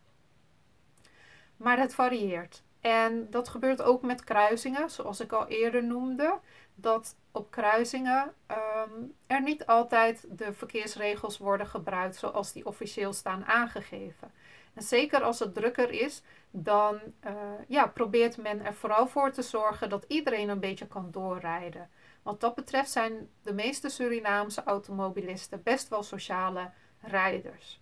Maar 1.56 1.78
het 1.78 1.94
varieert. 1.94 2.62
En 2.80 3.30
dat 3.30 3.48
gebeurt 3.48 3.82
ook 3.82 4.02
met 4.02 4.24
kruisingen, 4.24 4.90
zoals 4.90 5.20
ik 5.20 5.32
al 5.32 5.46
eerder 5.46 5.84
noemde. 5.84 6.38
Dat 6.74 7.16
op 7.32 7.50
kruisingen 7.50 8.34
ehm, 8.46 9.02
er 9.26 9.42
niet 9.42 9.66
altijd 9.66 10.26
de 10.30 10.52
verkeersregels 10.52 11.38
worden 11.38 11.66
gebruikt 11.66 12.16
zoals 12.16 12.52
die 12.52 12.66
officieel 12.66 13.12
staan 13.12 13.44
aangegeven. 13.44 14.32
En 14.74 14.82
zeker 14.82 15.22
als 15.22 15.38
het 15.38 15.54
drukker 15.54 15.90
is, 15.90 16.22
dan 16.50 17.00
uh, 17.26 17.32
ja, 17.68 17.86
probeert 17.86 18.36
men 18.36 18.64
er 18.64 18.74
vooral 18.74 19.06
voor 19.06 19.30
te 19.30 19.42
zorgen 19.42 19.88
dat 19.88 20.04
iedereen 20.08 20.48
een 20.48 20.60
beetje 20.60 20.86
kan 20.86 21.10
doorrijden. 21.10 21.90
Wat 22.28 22.40
dat 22.40 22.54
betreft 22.54 22.90
zijn 22.90 23.28
de 23.42 23.52
meeste 23.52 23.88
Surinaamse 23.88 24.62
automobilisten 24.64 25.62
best 25.62 25.88
wel 25.88 26.02
sociale 26.02 26.70
rijders. 27.00 27.80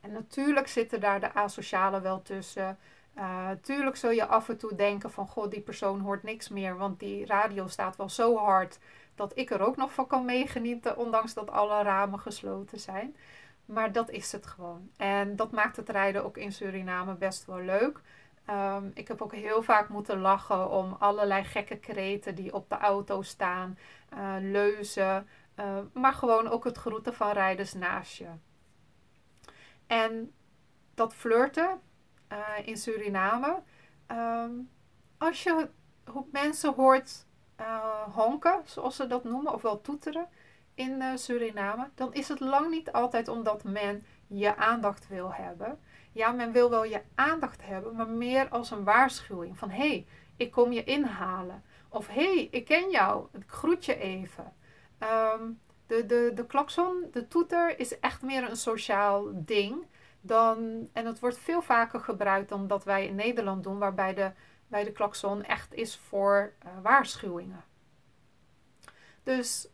En 0.00 0.12
natuurlijk 0.12 0.68
zitten 0.68 1.00
daar 1.00 1.20
de 1.20 1.32
asocialen 1.32 2.02
wel 2.02 2.22
tussen. 2.22 2.78
Uh, 3.18 3.50
tuurlijk 3.62 3.96
zul 3.96 4.10
je 4.10 4.26
af 4.26 4.48
en 4.48 4.56
toe 4.56 4.74
denken 4.74 5.10
van, 5.10 5.28
god, 5.28 5.50
die 5.50 5.60
persoon 5.60 6.00
hoort 6.00 6.22
niks 6.22 6.48
meer, 6.48 6.76
want 6.76 7.00
die 7.00 7.26
radio 7.26 7.66
staat 7.66 7.96
wel 7.96 8.08
zo 8.08 8.36
hard 8.36 8.78
dat 9.14 9.32
ik 9.38 9.50
er 9.50 9.60
ook 9.60 9.76
nog 9.76 9.92
van 9.92 10.06
kan 10.06 10.24
meegenieten, 10.24 10.96
ondanks 10.96 11.34
dat 11.34 11.50
alle 11.50 11.82
ramen 11.82 12.18
gesloten 12.18 12.80
zijn. 12.80 13.16
Maar 13.64 13.92
dat 13.92 14.10
is 14.10 14.32
het 14.32 14.46
gewoon. 14.46 14.90
En 14.96 15.36
dat 15.36 15.50
maakt 15.50 15.76
het 15.76 15.88
rijden 15.88 16.24
ook 16.24 16.36
in 16.36 16.52
Suriname 16.52 17.14
best 17.14 17.44
wel 17.44 17.60
leuk. 17.60 18.00
Um, 18.50 18.90
ik 18.94 19.08
heb 19.08 19.22
ook 19.22 19.34
heel 19.34 19.62
vaak 19.62 19.88
moeten 19.88 20.20
lachen 20.20 20.70
om 20.70 20.96
allerlei 20.98 21.44
gekke 21.44 21.76
kreten 21.78 22.34
die 22.34 22.54
op 22.54 22.68
de 22.68 22.78
auto 22.78 23.22
staan, 23.22 23.78
uh, 24.14 24.34
leuzen, 24.40 25.28
uh, 25.56 25.78
maar 25.92 26.12
gewoon 26.12 26.48
ook 26.48 26.64
het 26.64 26.76
groeten 26.76 27.14
van 27.14 27.30
rijders 27.30 27.72
naast 27.72 28.16
je. 28.16 28.28
En 29.86 30.32
dat 30.94 31.14
flirten, 31.14 31.80
uh, 32.32 32.38
in 32.64 32.76
Suriname. 32.76 33.62
Um, 34.10 34.70
als 35.18 35.42
je 35.42 35.68
mensen 36.30 36.74
hoort 36.74 37.26
honken, 38.14 38.60
zoals 38.64 38.96
ze 38.96 39.06
dat 39.06 39.24
noemen, 39.24 39.52
of 39.52 39.62
wel 39.62 39.80
toeteren 39.80 40.28
in 40.74 41.18
Suriname, 41.18 41.90
dan 41.94 42.14
is 42.14 42.28
het 42.28 42.40
lang 42.40 42.70
niet 42.70 42.92
altijd 42.92 43.28
omdat 43.28 43.64
men 43.64 44.06
je 44.26 44.56
aandacht 44.56 45.08
wil 45.08 45.32
hebben. 45.32 45.78
Ja, 46.16 46.32
men 46.32 46.52
wil 46.52 46.70
wel 46.70 46.84
je 46.84 47.02
aandacht 47.14 47.62
hebben, 47.64 47.96
maar 47.96 48.08
meer 48.08 48.48
als 48.48 48.70
een 48.70 48.84
waarschuwing 48.84 49.58
van 49.58 49.70
hé, 49.70 49.88
hey, 49.88 50.06
ik 50.36 50.50
kom 50.50 50.72
je 50.72 50.84
inhalen. 50.84 51.62
Of 51.88 52.06
hé, 52.06 52.34
hey, 52.34 52.48
ik 52.50 52.64
ken 52.64 52.90
jou, 52.90 53.26
ik 53.32 53.42
groet 53.46 53.84
je 53.84 53.98
even. 53.98 54.52
Um, 55.00 55.60
de, 55.86 56.06
de, 56.06 56.30
de 56.34 56.46
klakson, 56.46 57.08
de 57.12 57.28
toeter, 57.28 57.78
is 57.78 57.98
echt 57.98 58.22
meer 58.22 58.50
een 58.50 58.56
sociaal 58.56 59.30
ding 59.34 59.86
dan, 60.20 60.88
en 60.92 61.06
het 61.06 61.20
wordt 61.20 61.38
veel 61.38 61.62
vaker 61.62 62.00
gebruikt 62.00 62.48
dan 62.48 62.66
dat 62.66 62.84
wij 62.84 63.06
in 63.06 63.14
Nederland 63.14 63.62
doen, 63.62 63.78
waarbij 63.78 64.14
de, 64.14 64.32
bij 64.66 64.84
de 64.84 64.92
klakson 64.92 65.42
echt 65.42 65.74
is 65.74 65.96
voor 65.96 66.52
uh, 66.64 66.70
waarschuwingen. 66.82 67.64
Dus 69.22 69.68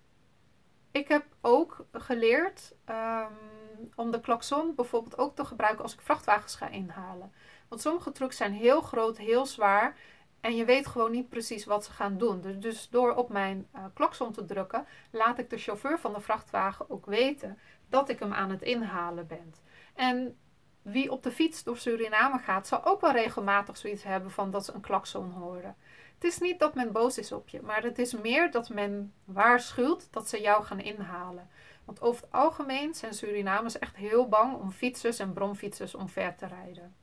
ik 0.91 1.09
heb 1.09 1.25
ook 1.41 1.87
geleerd 1.93 2.75
um, 2.89 3.62
om 3.95 4.11
de 4.11 4.21
klakson 4.21 4.75
bijvoorbeeld 4.75 5.19
ook 5.19 5.35
te 5.35 5.45
gebruiken 5.45 5.83
als 5.83 5.93
ik 5.93 6.01
vrachtwagens 6.01 6.55
ga 6.55 6.69
inhalen. 6.69 7.33
Want 7.69 7.81
sommige 7.81 8.13
trucks 8.13 8.37
zijn 8.37 8.53
heel 8.53 8.81
groot, 8.81 9.19
heel 9.19 9.47
zwaar. 9.47 9.97
En 10.41 10.57
je 10.57 10.65
weet 10.65 10.87
gewoon 10.87 11.11
niet 11.11 11.29
precies 11.29 11.65
wat 11.65 11.85
ze 11.85 11.93
gaan 11.93 12.19
doen. 12.19 12.41
Dus, 12.41 12.59
dus 12.59 12.89
door 12.89 13.15
op 13.15 13.29
mijn 13.29 13.69
uh, 13.75 13.85
klakson 13.95 14.33
te 14.33 14.45
drukken, 14.45 14.87
laat 15.11 15.39
ik 15.39 15.51
de 15.51 15.59
chauffeur 15.59 15.99
van 15.99 16.13
de 16.13 16.21
vrachtwagen 16.21 16.91
ook 16.91 17.07
weten 17.07 17.59
dat 17.89 18.09
ik 18.09 18.19
hem 18.19 18.33
aan 18.33 18.51
het 18.51 18.63
inhalen 18.63 19.27
ben. 19.27 19.55
En 19.95 20.37
wie 20.83 21.11
op 21.11 21.23
de 21.23 21.31
fiets 21.31 21.63
door 21.63 21.77
Suriname 21.77 22.39
gaat, 22.39 22.67
zal 22.67 22.85
ook 22.85 23.01
wel 23.01 23.13
regelmatig 23.13 23.77
zoiets 23.77 24.03
hebben 24.03 24.31
van 24.31 24.51
dat 24.51 24.65
ze 24.65 24.73
een 24.73 24.81
klakson 24.81 25.31
horen. 25.31 25.77
Het 26.15 26.25
is 26.25 26.39
niet 26.39 26.59
dat 26.59 26.75
men 26.75 26.93
boos 26.93 27.19
is 27.19 27.33
op 27.33 27.49
je, 27.49 27.63
maar 27.63 27.83
het 27.83 27.99
is 27.99 28.13
meer 28.13 28.51
dat 28.51 28.69
men 28.69 29.13
waarschuwt 29.25 30.09
dat 30.11 30.29
ze 30.29 30.41
jou 30.41 30.65
gaan 30.65 30.81
inhalen. 30.81 31.51
Want 31.85 32.01
over 32.01 32.23
het 32.23 32.33
algemeen 32.33 32.95
zijn 32.95 33.15
Surinamers 33.15 33.79
echt 33.79 33.97
heel 33.97 34.29
bang 34.29 34.57
om 34.57 34.71
fietsers 34.71 35.19
en 35.19 35.33
bromfietsers 35.33 35.95
omver 35.95 36.35
te 36.37 36.47
rijden. 36.47 36.95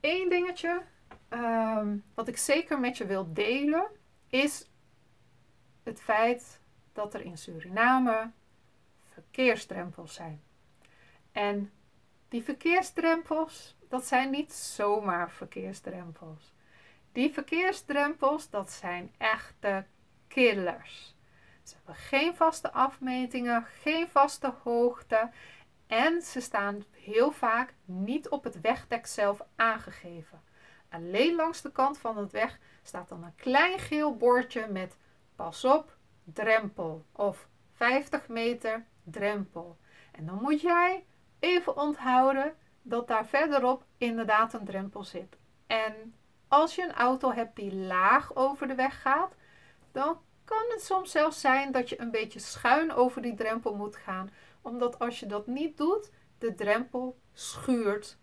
Eén 0.00 0.28
dingetje 0.28 0.82
Ehm, 1.32 1.96
wat 2.14 2.28
ik 2.28 2.36
zeker 2.36 2.80
met 2.80 2.96
je 2.96 3.06
wil 3.06 3.32
delen, 3.32 3.86
is 4.28 4.70
het 5.82 6.00
feit 6.00 6.60
dat 6.92 7.14
er 7.14 7.20
in 7.20 7.38
Suriname 7.38 8.30
verkeersdrempels 9.00 10.14
zijn. 10.14 10.42
En 11.32 11.72
die 12.32 12.42
verkeersdrempels, 12.42 13.76
dat 13.88 14.06
zijn 14.06 14.30
niet 14.30 14.52
zomaar 14.52 15.30
verkeersdrempels. 15.30 16.52
Die 17.12 17.32
verkeersdrempels, 17.32 18.50
dat 18.50 18.70
zijn 18.70 19.14
echte 19.18 19.84
killers. 20.28 21.16
Ze 21.62 21.74
hebben 21.74 21.94
geen 21.94 22.34
vaste 22.34 22.72
afmetingen, 22.72 23.64
geen 23.64 24.08
vaste 24.08 24.54
hoogte 24.62 25.30
en 25.86 26.22
ze 26.22 26.40
staan 26.40 26.84
heel 26.90 27.30
vaak 27.30 27.74
niet 27.84 28.28
op 28.28 28.44
het 28.44 28.60
wegdek 28.60 29.06
zelf 29.06 29.42
aangegeven. 29.56 30.42
Alleen 30.88 31.34
langs 31.34 31.62
de 31.62 31.72
kant 31.72 31.98
van 31.98 32.16
het 32.16 32.30
weg 32.32 32.58
staat 32.82 33.08
dan 33.08 33.24
een 33.24 33.34
klein 33.34 33.78
geel 33.78 34.16
bordje 34.16 34.66
met 34.66 34.96
pas 35.36 35.64
op, 35.64 35.96
drempel 36.24 37.04
of 37.12 37.48
50 37.72 38.28
meter 38.28 38.86
drempel. 39.02 39.78
En 40.12 40.26
dan 40.26 40.38
moet 40.42 40.60
jij 40.60 41.04
even 41.42 41.76
onthouden 41.76 42.54
dat 42.82 43.08
daar 43.08 43.26
verderop 43.26 43.84
inderdaad 43.98 44.52
een 44.52 44.64
drempel 44.64 45.04
zit. 45.04 45.38
En 45.66 46.14
als 46.48 46.74
je 46.74 46.82
een 46.82 46.94
auto 46.94 47.32
hebt 47.32 47.56
die 47.56 47.74
laag 47.74 48.34
over 48.34 48.68
de 48.68 48.74
weg 48.74 49.02
gaat, 49.02 49.34
dan 49.92 50.20
kan 50.44 50.64
het 50.68 50.82
soms 50.82 51.10
zelfs 51.10 51.40
zijn 51.40 51.72
dat 51.72 51.88
je 51.88 52.00
een 52.00 52.10
beetje 52.10 52.38
schuin 52.38 52.92
over 52.92 53.22
die 53.22 53.34
drempel 53.34 53.74
moet 53.74 53.96
gaan. 53.96 54.30
Omdat 54.60 54.98
als 54.98 55.20
je 55.20 55.26
dat 55.26 55.46
niet 55.46 55.76
doet, 55.76 56.10
de 56.38 56.54
drempel 56.54 57.18
schuurt 57.32 58.18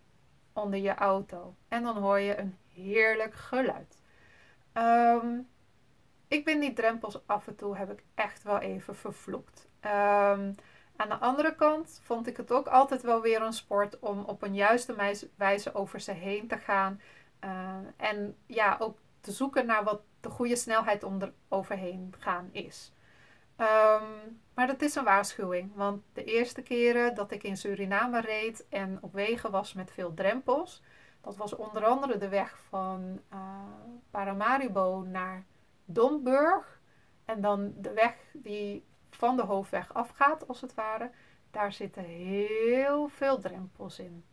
onder 0.53 0.79
je 0.79 0.95
auto. 0.95 1.55
En 1.67 1.83
dan 1.83 1.97
hoor 1.97 2.19
je 2.19 2.38
een 2.38 2.57
heerlijk 2.73 3.33
geluid. 3.33 3.97
Um, 4.73 5.47
ik 6.27 6.45
ben 6.45 6.59
die 6.59 6.73
drempels 6.73 7.27
af 7.27 7.47
en 7.47 7.55
toe 7.55 7.77
heb 7.77 7.91
ik 7.91 8.03
echt 8.15 8.43
wel 8.43 8.59
even 8.59 8.95
vervloekt. 8.95 9.67
Um, 9.85 10.55
aan 11.00 11.10
de 11.10 11.18
andere 11.18 11.56
kant 11.56 12.01
vond 12.03 12.27
ik 12.27 12.38
het 12.38 12.51
ook 12.51 12.68
altijd 12.68 13.01
wel 13.01 13.22
weer 13.22 13.41
een 13.41 13.53
sport 13.53 14.00
om 14.00 14.24
op 14.24 14.41
een 14.41 14.56
juiste 14.56 15.18
wijze 15.36 15.74
over 15.74 16.00
ze 16.00 16.12
heen 16.12 16.48
te 16.48 16.58
gaan. 16.58 17.01
Uh, 17.44 17.75
en 17.98 18.38
ja, 18.46 18.75
ook 18.79 18.98
te 19.22 19.32
zoeken 19.32 19.65
naar 19.65 19.84
wat 19.84 20.01
de 20.20 20.29
goede 20.29 20.56
snelheid 20.56 21.03
om 21.03 21.22
er 21.22 21.34
overheen 21.48 22.13
gaan 22.20 22.50
is. 22.51 22.94
Um, 23.58 24.39
maar 24.53 24.68
dat 24.68 24.82
is 24.82 24.96
een 24.96 25.03
waarschuwing, 25.03 25.72
want 25.75 26.03
de 26.13 26.24
eerste 26.24 26.62
keren 26.62 27.15
dat 27.15 27.32
ik 27.32 27.44
in 27.44 27.58
Suriname 27.58 28.22
reed 28.22 28.65
en 28.70 28.98
op 29.01 29.13
wegen 29.13 29.51
was 29.51 29.74
met 29.74 29.91
veel 29.91 30.13
drempels, 30.13 30.84
dat 31.22 31.36
was 31.36 31.56
onder 31.56 31.86
andere 31.86 32.18
de 32.18 32.29
weg 32.29 32.60
van 32.70 33.20
uh, 33.34 33.39
Paramaribo 34.12 35.06
naar 35.08 35.46
Domburg 35.86 36.79
en 37.25 37.41
dan 37.41 37.74
de 37.77 37.94
weg 37.94 38.15
die 38.34 38.86
van 39.10 39.36
de 39.36 39.44
hoofdweg 39.44 39.94
afgaat, 39.94 40.48
als 40.48 40.62
het 40.62 40.74
ware, 40.74 41.12
daar 41.51 41.74
zitten 41.74 42.04
heel 42.04 43.08
veel 43.08 43.39
drempels 43.39 44.00
in. 44.00 44.24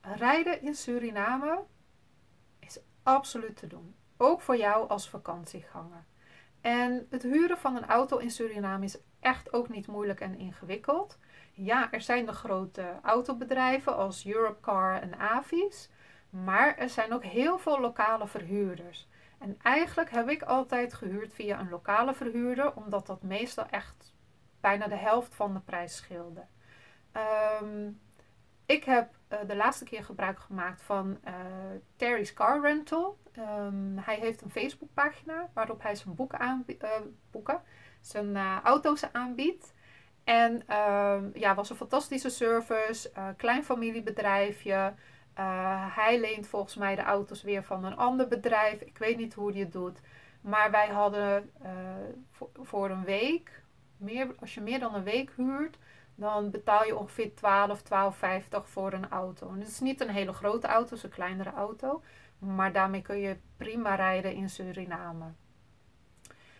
Rijden 0.00 0.62
in 0.62 0.74
Suriname 0.74 1.64
is 2.58 2.78
absoluut 3.02 3.56
te 3.56 3.66
doen. 3.66 3.94
Ook 4.22 4.40
voor 4.40 4.56
jou 4.56 4.88
als 4.88 5.08
vakantieganger. 5.08 6.04
En 6.60 7.06
het 7.10 7.22
huren 7.22 7.58
van 7.58 7.76
een 7.76 7.86
auto 7.86 8.16
in 8.16 8.30
Suriname 8.30 8.84
is 8.84 8.98
echt 9.20 9.52
ook 9.52 9.68
niet 9.68 9.86
moeilijk 9.86 10.20
en 10.20 10.38
ingewikkeld. 10.38 11.18
Ja, 11.52 11.92
er 11.92 12.00
zijn 12.00 12.26
de 12.26 12.32
grote 12.32 12.94
autobedrijven 13.02 13.96
als 13.96 14.26
Europcar 14.26 15.00
en 15.00 15.18
Avis. 15.18 15.90
Maar 16.30 16.76
er 16.76 16.88
zijn 16.88 17.12
ook 17.12 17.24
heel 17.24 17.58
veel 17.58 17.80
lokale 17.80 18.26
verhuurders. 18.26 19.08
En 19.38 19.58
eigenlijk 19.62 20.10
heb 20.10 20.28
ik 20.28 20.42
altijd 20.42 20.94
gehuurd 20.94 21.34
via 21.34 21.60
een 21.60 21.70
lokale 21.70 22.14
verhuurder, 22.14 22.74
omdat 22.74 23.06
dat 23.06 23.22
meestal 23.22 23.66
echt 23.70 24.14
bijna 24.60 24.86
de 24.86 24.96
helft 24.96 25.34
van 25.34 25.54
de 25.54 25.60
prijs 25.60 25.96
scheelde. 25.96 26.44
Ehm, 27.12 27.90
ik 28.66 28.84
heb 28.84 29.14
de 29.46 29.56
laatste 29.56 29.84
keer 29.84 30.04
gebruik 30.04 30.38
gemaakt 30.38 30.82
van 30.82 31.18
uh, 31.24 31.32
Terry's 31.96 32.32
Car 32.32 32.60
Rental. 32.60 33.18
Um, 33.38 33.98
hij 33.98 34.16
heeft 34.16 34.42
een 34.42 34.50
Facebookpagina 34.50 35.50
waarop 35.54 35.82
hij 35.82 35.94
zijn 35.94 36.14
boeken, 36.14 36.64
uh, 36.66 36.88
boeken 37.30 37.62
zijn 38.00 38.36
auto's 38.62 39.12
aanbiedt. 39.12 39.74
En 40.24 40.52
um, 40.76 41.30
ja, 41.34 41.54
was 41.54 41.70
een 41.70 41.76
fantastische 41.76 42.28
service, 42.30 43.12
klein 43.36 43.64
familiebedrijfje. 43.64 44.94
hij 45.94 46.20
leent 46.20 46.46
volgens 46.46 46.76
mij 46.76 46.94
de 46.94 47.02
auto's 47.02 47.42
weer 47.42 47.64
van 47.64 47.84
een 47.84 47.96
ander 47.96 48.28
bedrijf. 48.28 48.80
Ik 48.80 48.98
weet 48.98 49.16
niet 49.16 49.34
hoe 49.34 49.50
hij 49.50 49.60
het 49.60 49.72
doet. 49.72 50.00
Maar 50.40 50.70
wij 50.70 50.88
hadden 50.88 51.50
voor, 52.30 52.50
voor 52.54 52.90
een 52.90 53.04
week, 53.04 53.62
meer, 53.96 54.34
als 54.40 54.54
je 54.54 54.60
meer 54.60 54.78
dan 54.78 54.94
een 54.94 55.04
week 55.04 55.32
huurt, 55.36 55.78
dan 56.14 56.50
betaal 56.50 56.84
je 56.84 56.96
ongeveer 56.96 57.34
12, 57.34 57.82
12,50 57.82 57.88
voor 58.62 58.92
een 58.92 59.08
auto. 59.08 59.54
Het 59.54 59.68
is 59.68 59.80
niet 59.80 60.00
een 60.00 60.10
hele 60.10 60.32
grote 60.32 60.66
auto, 60.66 60.88
het 60.88 60.98
is 60.98 61.02
een 61.02 61.10
kleinere 61.10 61.52
auto. 61.52 62.02
Maar 62.38 62.72
daarmee 62.72 63.02
kun 63.02 63.18
je 63.18 63.36
prima 63.56 63.94
rijden 63.94 64.34
in 64.34 64.50
Suriname. 64.50 65.24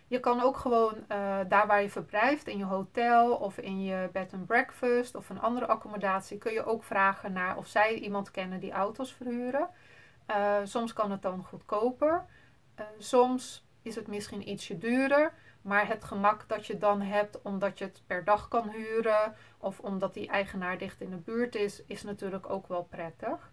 Je 0.06 0.20
kan 0.20 0.40
ook 0.40 0.56
gewoon 0.56 0.94
uh, 0.94 1.38
daar 1.48 1.66
waar 1.66 1.82
je 1.82 1.90
verblijft, 1.90 2.46
in 2.46 2.58
je 2.58 2.64
hotel 2.64 3.34
of 3.34 3.58
in 3.58 3.82
je 3.82 4.08
bed 4.12 4.32
and 4.32 4.46
breakfast 4.46 5.14
of 5.14 5.30
een 5.30 5.40
andere 5.40 5.66
accommodatie, 5.66 6.38
kun 6.38 6.52
je 6.52 6.64
ook 6.64 6.82
vragen 6.82 7.32
naar 7.32 7.56
of 7.56 7.66
zij 7.66 7.94
iemand 7.94 8.30
kennen 8.30 8.60
die 8.60 8.72
auto's 8.72 9.12
verhuren. 9.12 9.68
Uh, 10.30 10.56
soms 10.64 10.92
kan 10.92 11.10
het 11.10 11.22
dan 11.22 11.44
goedkoper. 11.44 12.24
Uh, 12.80 12.86
soms 12.98 13.66
is 13.82 13.94
het 13.94 14.06
misschien 14.06 14.48
ietsje 14.48 14.78
duurder. 14.78 15.32
Maar 15.62 15.88
het 15.88 16.04
gemak 16.04 16.48
dat 16.48 16.66
je 16.66 16.78
dan 16.78 17.00
hebt 17.00 17.42
omdat 17.42 17.78
je 17.78 17.84
het 17.84 18.02
per 18.06 18.24
dag 18.24 18.48
kan 18.48 18.68
huren 18.68 19.34
of 19.58 19.80
omdat 19.80 20.14
die 20.14 20.28
eigenaar 20.28 20.78
dicht 20.78 21.00
in 21.00 21.10
de 21.10 21.16
buurt 21.16 21.54
is, 21.54 21.82
is 21.86 22.02
natuurlijk 22.02 22.50
ook 22.50 22.66
wel 22.66 22.82
prettig. 22.84 23.52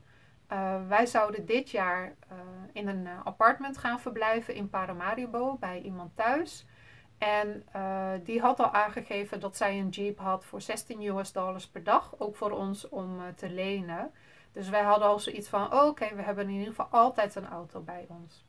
Uh, 0.51 0.87
wij 0.87 1.05
zouden 1.05 1.45
dit 1.45 1.69
jaar 1.69 2.05
uh, 2.05 2.37
in 2.73 2.87
een 2.87 3.05
uh, 3.05 3.25
appartement 3.25 3.77
gaan 3.77 3.99
verblijven 3.99 4.53
in 4.53 4.69
Paramaribo 4.69 5.57
bij 5.59 5.81
iemand 5.81 6.15
thuis. 6.15 6.65
En 7.17 7.65
die 8.23 8.41
had 8.41 8.59
al 8.59 8.73
aangegeven 8.73 9.39
dat 9.39 9.57
zij 9.57 9.79
een 9.79 9.89
jeep 9.89 10.19
had 10.19 10.45
voor 10.45 10.61
16 10.61 11.01
US 11.01 11.31
dollars 11.31 11.67
per 11.67 11.83
dag, 11.83 12.15
ook 12.17 12.35
voor 12.35 12.51
ons 12.51 12.89
om 12.89 13.19
te 13.35 13.49
lenen. 13.49 14.11
Dus 14.51 14.69
wij 14.69 14.81
hadden 14.81 15.07
al 15.07 15.19
zoiets 15.19 15.49
van: 15.49 15.73
oké, 15.73 16.15
we 16.15 16.21
hebben 16.21 16.43
in 16.43 16.53
ieder 16.53 16.67
geval 16.67 16.87
altijd 16.91 17.35
een 17.35 17.47
auto 17.47 17.81
bij 17.81 18.05
ons. 18.09 18.45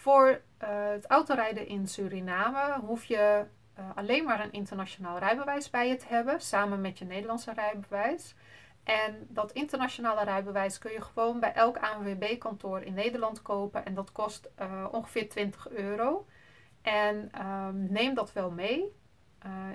Voor 0.00 0.28
uh, 0.28 0.68
het 0.90 1.06
autorijden 1.06 1.66
in 1.66 1.88
Suriname 1.88 2.80
hoef 2.86 3.04
je 3.04 3.44
uh, 3.78 3.84
alleen 3.94 4.24
maar 4.24 4.40
een 4.40 4.52
internationaal 4.52 5.18
rijbewijs 5.18 5.70
bij 5.70 5.88
je 5.88 5.96
te 5.96 6.06
hebben, 6.08 6.40
samen 6.40 6.80
met 6.80 6.98
je 6.98 7.04
Nederlandse 7.04 7.52
rijbewijs. 7.52 8.34
En 8.84 9.26
dat 9.28 9.52
internationale 9.52 10.24
rijbewijs 10.24 10.78
kun 10.78 10.92
je 10.92 11.00
gewoon 11.00 11.40
bij 11.40 11.52
elk 11.52 11.78
ANWB-kantoor 11.78 12.82
in 12.82 12.94
Nederland 12.94 13.42
kopen 13.42 13.84
en 13.84 13.94
dat 13.94 14.12
kost 14.12 14.50
uh, 14.60 14.86
ongeveer 14.90 15.28
20 15.28 15.68
euro. 15.68 16.26
En 16.82 17.30
um, 17.46 17.92
neem 17.92 18.14
dat 18.14 18.32
wel 18.32 18.50
mee. 18.50 18.96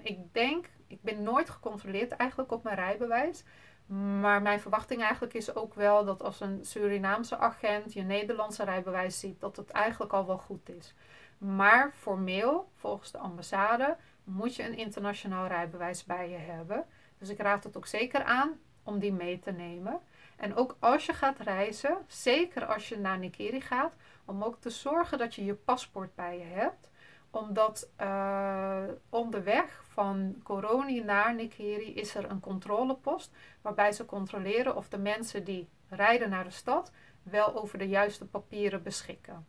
ik 0.01 0.33
denk, 0.33 0.69
ik 0.87 1.01
ben 1.01 1.23
nooit 1.23 1.49
gecontroleerd 1.49 2.11
eigenlijk 2.11 2.51
op 2.51 2.63
mijn 2.63 2.75
rijbewijs. 2.75 3.43
Maar 3.85 4.41
mijn 4.41 4.59
verwachting 4.59 5.01
eigenlijk 5.01 5.33
is 5.33 5.55
ook 5.55 5.73
wel 5.73 6.05
dat 6.05 6.23
als 6.23 6.39
een 6.39 6.65
Surinaamse 6.65 7.37
agent 7.37 7.93
je 7.93 8.01
Nederlandse 8.01 8.63
rijbewijs 8.63 9.19
ziet, 9.19 9.39
dat 9.39 9.55
het 9.55 9.69
eigenlijk 9.69 10.13
al 10.13 10.25
wel 10.25 10.37
goed 10.37 10.69
is. 10.69 10.93
Maar 11.37 11.91
formeel, 11.93 12.69
volgens 12.75 13.11
de 13.11 13.17
ambassade, 13.17 13.97
moet 14.23 14.55
je 14.55 14.63
een 14.63 14.77
internationaal 14.77 15.47
rijbewijs 15.47 16.03
bij 16.03 16.29
je 16.29 16.37
hebben. 16.37 16.85
Dus 17.17 17.29
ik 17.29 17.39
raad 17.39 17.63
het 17.63 17.77
ook 17.77 17.87
zeker 17.87 18.23
aan 18.23 18.59
om 18.83 18.99
die 18.99 19.13
mee 19.13 19.39
te 19.39 19.51
nemen. 19.51 19.99
En 20.35 20.55
ook 20.55 20.75
als 20.79 21.05
je 21.05 21.13
gaat 21.13 21.39
reizen, 21.39 21.97
zeker 22.07 22.65
als 22.65 22.89
je 22.89 22.97
naar 22.97 23.17
Nikeri 23.17 23.61
gaat, 23.61 23.93
om 24.25 24.43
ook 24.43 24.61
te 24.61 24.69
zorgen 24.69 25.17
dat 25.17 25.35
je 25.35 25.45
je 25.45 25.53
paspoort 25.53 26.15
bij 26.15 26.37
je 26.37 26.43
hebt 26.43 26.89
omdat 27.35 27.89
uh, 28.01 28.83
onderweg 29.09 29.83
van 29.87 30.35
Coroni 30.43 31.03
naar 31.03 31.35
Nikeri 31.35 31.93
is 31.93 32.15
er 32.15 32.29
een 32.29 32.39
controlepost 32.39 33.31
waarbij 33.61 33.91
ze 33.91 34.05
controleren 34.05 34.75
of 34.75 34.89
de 34.89 34.97
mensen 34.97 35.43
die 35.43 35.69
rijden 35.89 36.29
naar 36.29 36.43
de 36.43 36.49
stad 36.49 36.91
wel 37.23 37.61
over 37.61 37.77
de 37.77 37.87
juiste 37.87 38.25
papieren 38.25 38.83
beschikken. 38.83 39.45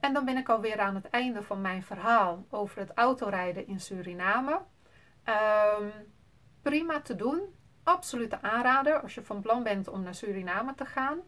En 0.00 0.12
dan 0.12 0.24
ben 0.24 0.36
ik 0.36 0.48
alweer 0.48 0.80
aan 0.80 0.94
het 0.94 1.10
einde 1.10 1.42
van 1.42 1.60
mijn 1.60 1.82
verhaal 1.82 2.44
over 2.50 2.78
het 2.78 2.90
autorijden 2.94 3.66
in 3.66 3.80
Suriname. 3.80 4.60
Um, 5.80 5.92
prima 6.62 7.00
te 7.00 7.16
doen, 7.16 7.40
absolute 7.88 8.42
aanrader 8.42 9.00
als 9.00 9.14
je 9.14 9.24
van 9.24 9.40
plan 9.40 9.62
bent 9.62 9.88
om 9.88 10.02
naar 10.02 10.14
Suriname 10.14 10.74
te 10.74 10.84
gaan. 10.84 11.18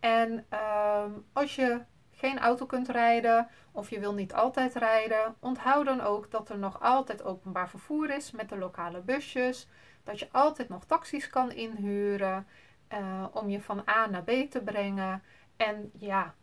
En 0.00 0.46
ehm, 0.48 1.10
als 1.32 1.54
je 1.54 1.80
geen 2.10 2.38
auto 2.38 2.66
kunt 2.66 2.88
rijden 2.88 3.48
of 3.72 3.90
je 3.90 4.00
wil 4.00 4.14
niet 4.14 4.34
altijd 4.34 4.74
rijden, 4.74 5.34
onthoud 5.40 5.84
dan 5.84 6.00
ook 6.00 6.30
dat 6.30 6.50
er 6.50 6.58
nog 6.58 6.80
altijd 6.82 7.24
openbaar 7.24 7.68
vervoer 7.68 8.10
is 8.10 8.30
met 8.30 8.48
de 8.48 8.58
lokale 8.58 9.00
busjes. 9.00 9.68
Dat 10.02 10.18
je 10.18 10.28
altijd 10.32 10.68
nog 10.68 10.84
taxis 10.84 11.28
kan 11.28 11.52
inhuren 11.52 12.46
uh, 12.92 13.26
om 13.32 13.48
je 13.48 13.60
van 13.60 13.88
A 13.88 14.06
naar 14.06 14.22
B 14.22 14.30
te 14.50 14.62
brengen. 14.64 15.22
En 15.56 15.90
ja, 15.98 16.34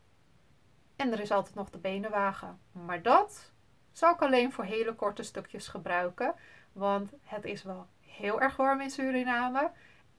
en 0.95 1.11
er 1.11 1.19
is 1.19 1.31
altijd 1.31 1.55
nog 1.55 1.69
de 1.69 1.77
benenwagen. 1.77 2.59
Maar 2.71 3.01
dat 3.01 3.51
zou 3.91 4.13
ik 4.13 4.21
alleen 4.21 4.51
voor 4.51 4.63
hele 4.63 4.95
korte 4.95 5.23
stukjes 5.23 5.67
gebruiken, 5.67 6.33
want 6.71 7.11
het 7.23 7.45
is 7.45 7.63
wel 7.63 7.87
heel 8.17 8.41
erg 8.41 8.55
warm 8.55 8.81
in 8.81 8.89
Suriname. 8.89 9.71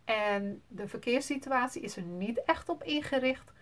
En 0.05 0.62
de 0.68 0.88
verkeerssituatie 0.88 1.83
is 1.83 1.96
er 1.96 2.02
niet 2.02 2.44
echt 2.44 2.68
op 2.68 2.83
ingericht 2.83 3.52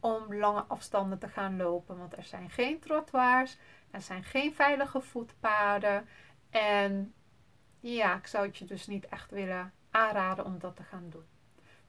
om 0.00 0.34
lange 0.34 0.64
afstanden 0.68 1.18
te 1.18 1.28
gaan 1.28 1.56
lopen. 1.56 1.98
Want 1.98 2.16
er 2.16 2.24
zijn 2.24 2.50
geen 2.50 2.78
trottoirs, 2.78 3.58
er 3.90 4.02
zijn 4.02 4.24
geen 4.24 4.54
veilige 4.54 5.00
voetpaden. 5.00 6.08
En 6.50 7.14
ja, 7.80 8.16
ik 8.16 8.26
zou 8.26 8.46
het 8.46 8.56
je 8.56 8.64
dus 8.64 8.86
niet 8.86 9.08
echt 9.08 9.30
willen 9.30 9.72
aanraden 9.90 10.44
om 10.44 10.58
dat 10.58 10.76
te 10.76 10.82
gaan 10.82 11.06
doen. 11.10 11.24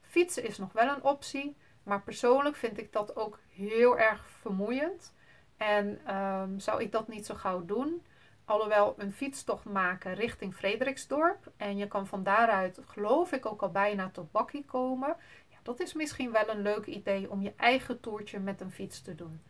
Fietsen 0.00 0.44
is 0.44 0.58
nog 0.58 0.72
wel 0.72 0.88
een 0.88 1.02
optie, 1.02 1.56
maar 1.82 2.02
persoonlijk 2.02 2.56
vind 2.56 2.78
ik 2.78 2.92
dat 2.92 3.16
ook 3.16 3.38
heel 3.48 3.98
erg 3.98 4.26
vermoeiend. 4.40 5.12
En 5.56 6.16
um, 6.16 6.58
zou 6.58 6.82
ik 6.82 6.92
dat 6.92 7.08
niet 7.08 7.26
zo 7.26 7.34
gauw 7.34 7.64
doen. 7.64 8.02
Alhoewel 8.44 8.94
een 8.98 9.12
fietstocht 9.12 9.64
maken 9.64 10.14
richting 10.14 10.54
Frederiksdorp. 10.54 11.52
En 11.56 11.76
je 11.76 11.88
kan 11.88 12.06
van 12.06 12.22
daaruit, 12.22 12.80
geloof 12.86 13.32
ik, 13.32 13.46
ook 13.46 13.62
al 13.62 13.70
bijna 13.70 14.10
tot 14.10 14.32
Bakkie 14.32 14.64
komen. 14.64 15.16
Ja, 15.48 15.56
dat 15.62 15.80
is 15.80 15.94
misschien 15.94 16.32
wel 16.32 16.48
een 16.48 16.62
leuk 16.62 16.86
idee 16.86 17.30
om 17.30 17.42
je 17.42 17.52
eigen 17.56 18.00
toertje 18.00 18.38
met 18.38 18.60
een 18.60 18.72
fiets 18.72 19.02
te 19.02 19.14
doen. 19.14 19.40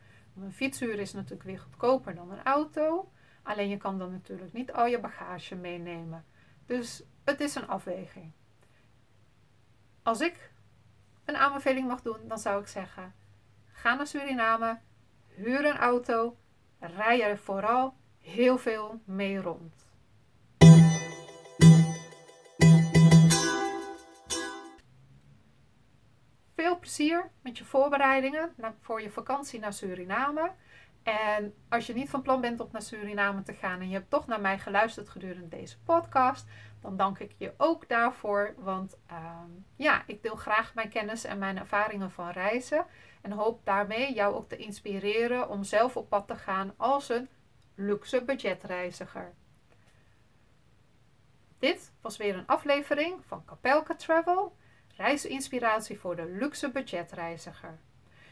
Een 0.41 0.53
fietshuur 0.53 0.99
is 0.99 1.13
natuurlijk 1.13 1.43
weer 1.43 1.59
goedkoper 1.59 2.15
dan 2.15 2.31
een 2.31 2.43
auto. 2.43 3.13
Alleen 3.43 3.69
je 3.69 3.77
kan 3.77 3.99
dan 3.99 4.11
natuurlijk 4.11 4.53
niet 4.53 4.73
al 4.73 4.87
je 4.87 5.01
bagage 5.01 5.55
meenemen. 5.55 6.25
Dus 6.67 7.03
het 7.25 7.41
is 7.41 7.55
een 7.55 7.69
afweging. 7.69 8.33
Als 10.03 10.21
ik 10.21 10.53
een 11.25 11.37
aanbeveling 11.37 11.89
mag 11.89 12.03
doen, 12.03 12.29
dan 12.29 12.39
zou 12.39 12.61
ik 12.61 12.67
zeggen: 12.67 13.15
ga 13.73 13.95
naar 13.95 14.07
Suriname, 14.07 14.79
huur 15.27 15.65
een 15.65 15.77
auto, 15.77 16.37
rij 16.79 17.23
er 17.23 17.39
vooral 17.39 17.95
heel 18.23 18.59
veel 18.59 19.01
mee 19.05 19.41
rond. 19.41 19.91
Veel 26.55 26.79
plezier 26.79 27.31
met 27.43 27.59
je 27.59 27.65
voorbereidingen 27.65 28.55
voor 28.81 29.03
je 29.03 29.11
vakantie 29.11 29.61
naar 29.61 29.73
Suriname. 29.73 30.53
En 31.03 31.55
als 31.69 31.87
je 31.87 31.95
niet 31.95 32.11
van 32.11 32.23
plan 32.23 32.41
bent 32.41 32.61
om 32.61 32.69
naar 32.73 32.83
Suriname 32.83 33.43
te 33.43 33.55
gaan 33.55 33.81
en 33.81 33.89
je 33.89 33.95
hebt 33.95 34.11
toch 34.11 34.27
naar 34.27 34.41
mij 34.41 34.59
geluisterd 34.59 35.09
gedurende 35.09 35.49
deze 35.49 35.79
podcast, 35.79 36.47
dan 36.81 36.97
dank 36.97 37.19
ik 37.19 37.35
je 37.39 37.53
ook 37.57 37.89
daarvoor. 37.89 38.55
Want 38.59 38.99
ehm, 39.07 39.51
ja, 39.77 40.03
ik 40.07 40.23
deel 40.23 40.37
graag 40.37 40.75
mijn 40.75 40.89
kennis 40.89 41.25
en 41.25 41.39
mijn 41.39 41.59
ervaringen 41.59 42.11
van 42.11 42.31
reizen. 42.31 42.87
En 43.21 43.33
hoop 43.33 43.65
daarmee 43.65 44.15
jou 44.15 44.35
ook 44.35 44.49
te 44.49 44.57
inspireren 44.57 45.49
om 45.49 45.65
zelf 45.65 45.97
op 45.97 46.09
pad 46.09 46.27
te 46.27 46.37
gaan 46.37 46.75
als 46.77 47.09
een 47.09 47.29
luxe 47.75 48.25
budgetreiziger. 48.25 49.33
Dit 51.59 51.93
was 52.01 52.17
weer 52.17 52.37
een 52.37 52.47
aflevering 52.47 53.25
van 53.27 53.45
Capelka 53.45 53.95
Travel, 53.95 54.57
reisinspiratie 54.97 55.99
voor 55.99 56.17
de 56.17 56.25
luxe 56.27 56.71
budgetreiziger. 56.71 57.79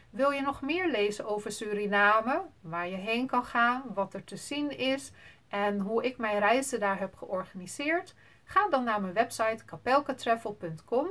Wil 0.09 0.31
je 0.31 0.41
nog 0.41 0.61
meer 0.61 0.89
lezen 0.89 1.25
over 1.25 1.51
Suriname, 1.51 2.45
waar 2.61 2.87
je 2.87 2.95
heen 2.95 3.27
kan 3.27 3.45
gaan, 3.45 3.83
wat 3.93 4.13
er 4.13 4.23
te 4.23 4.35
zien 4.35 4.77
is 4.77 5.11
en 5.47 5.79
hoe 5.79 6.03
ik 6.03 6.17
mijn 6.17 6.39
reizen 6.39 6.79
daar 6.79 6.99
heb 6.99 7.15
georganiseerd? 7.15 8.15
Ga 8.43 8.69
dan 8.69 8.83
naar 8.83 9.01
mijn 9.01 9.13
website 9.13 9.65
kapelkatravel.com 9.65 11.07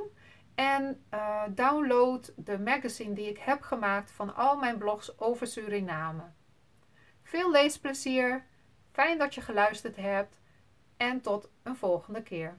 en 0.55 1.03
uh, 1.13 1.43
download 1.49 2.33
de 2.35 2.59
magazine 2.59 3.13
die 3.13 3.29
ik 3.29 3.37
heb 3.37 3.61
gemaakt 3.61 4.11
van 4.11 4.35
al 4.35 4.57
mijn 4.57 4.77
blogs 4.77 5.19
over 5.19 5.47
Suriname. 5.47 6.23
Veel 7.31 7.51
leesplezier, 7.51 8.45
fijn 8.91 9.17
dat 9.17 9.33
je 9.33 9.41
geluisterd 9.41 9.95
hebt 9.95 10.39
en 10.97 11.21
tot 11.21 11.49
een 11.63 11.75
volgende 11.75 12.23
keer. 12.23 12.57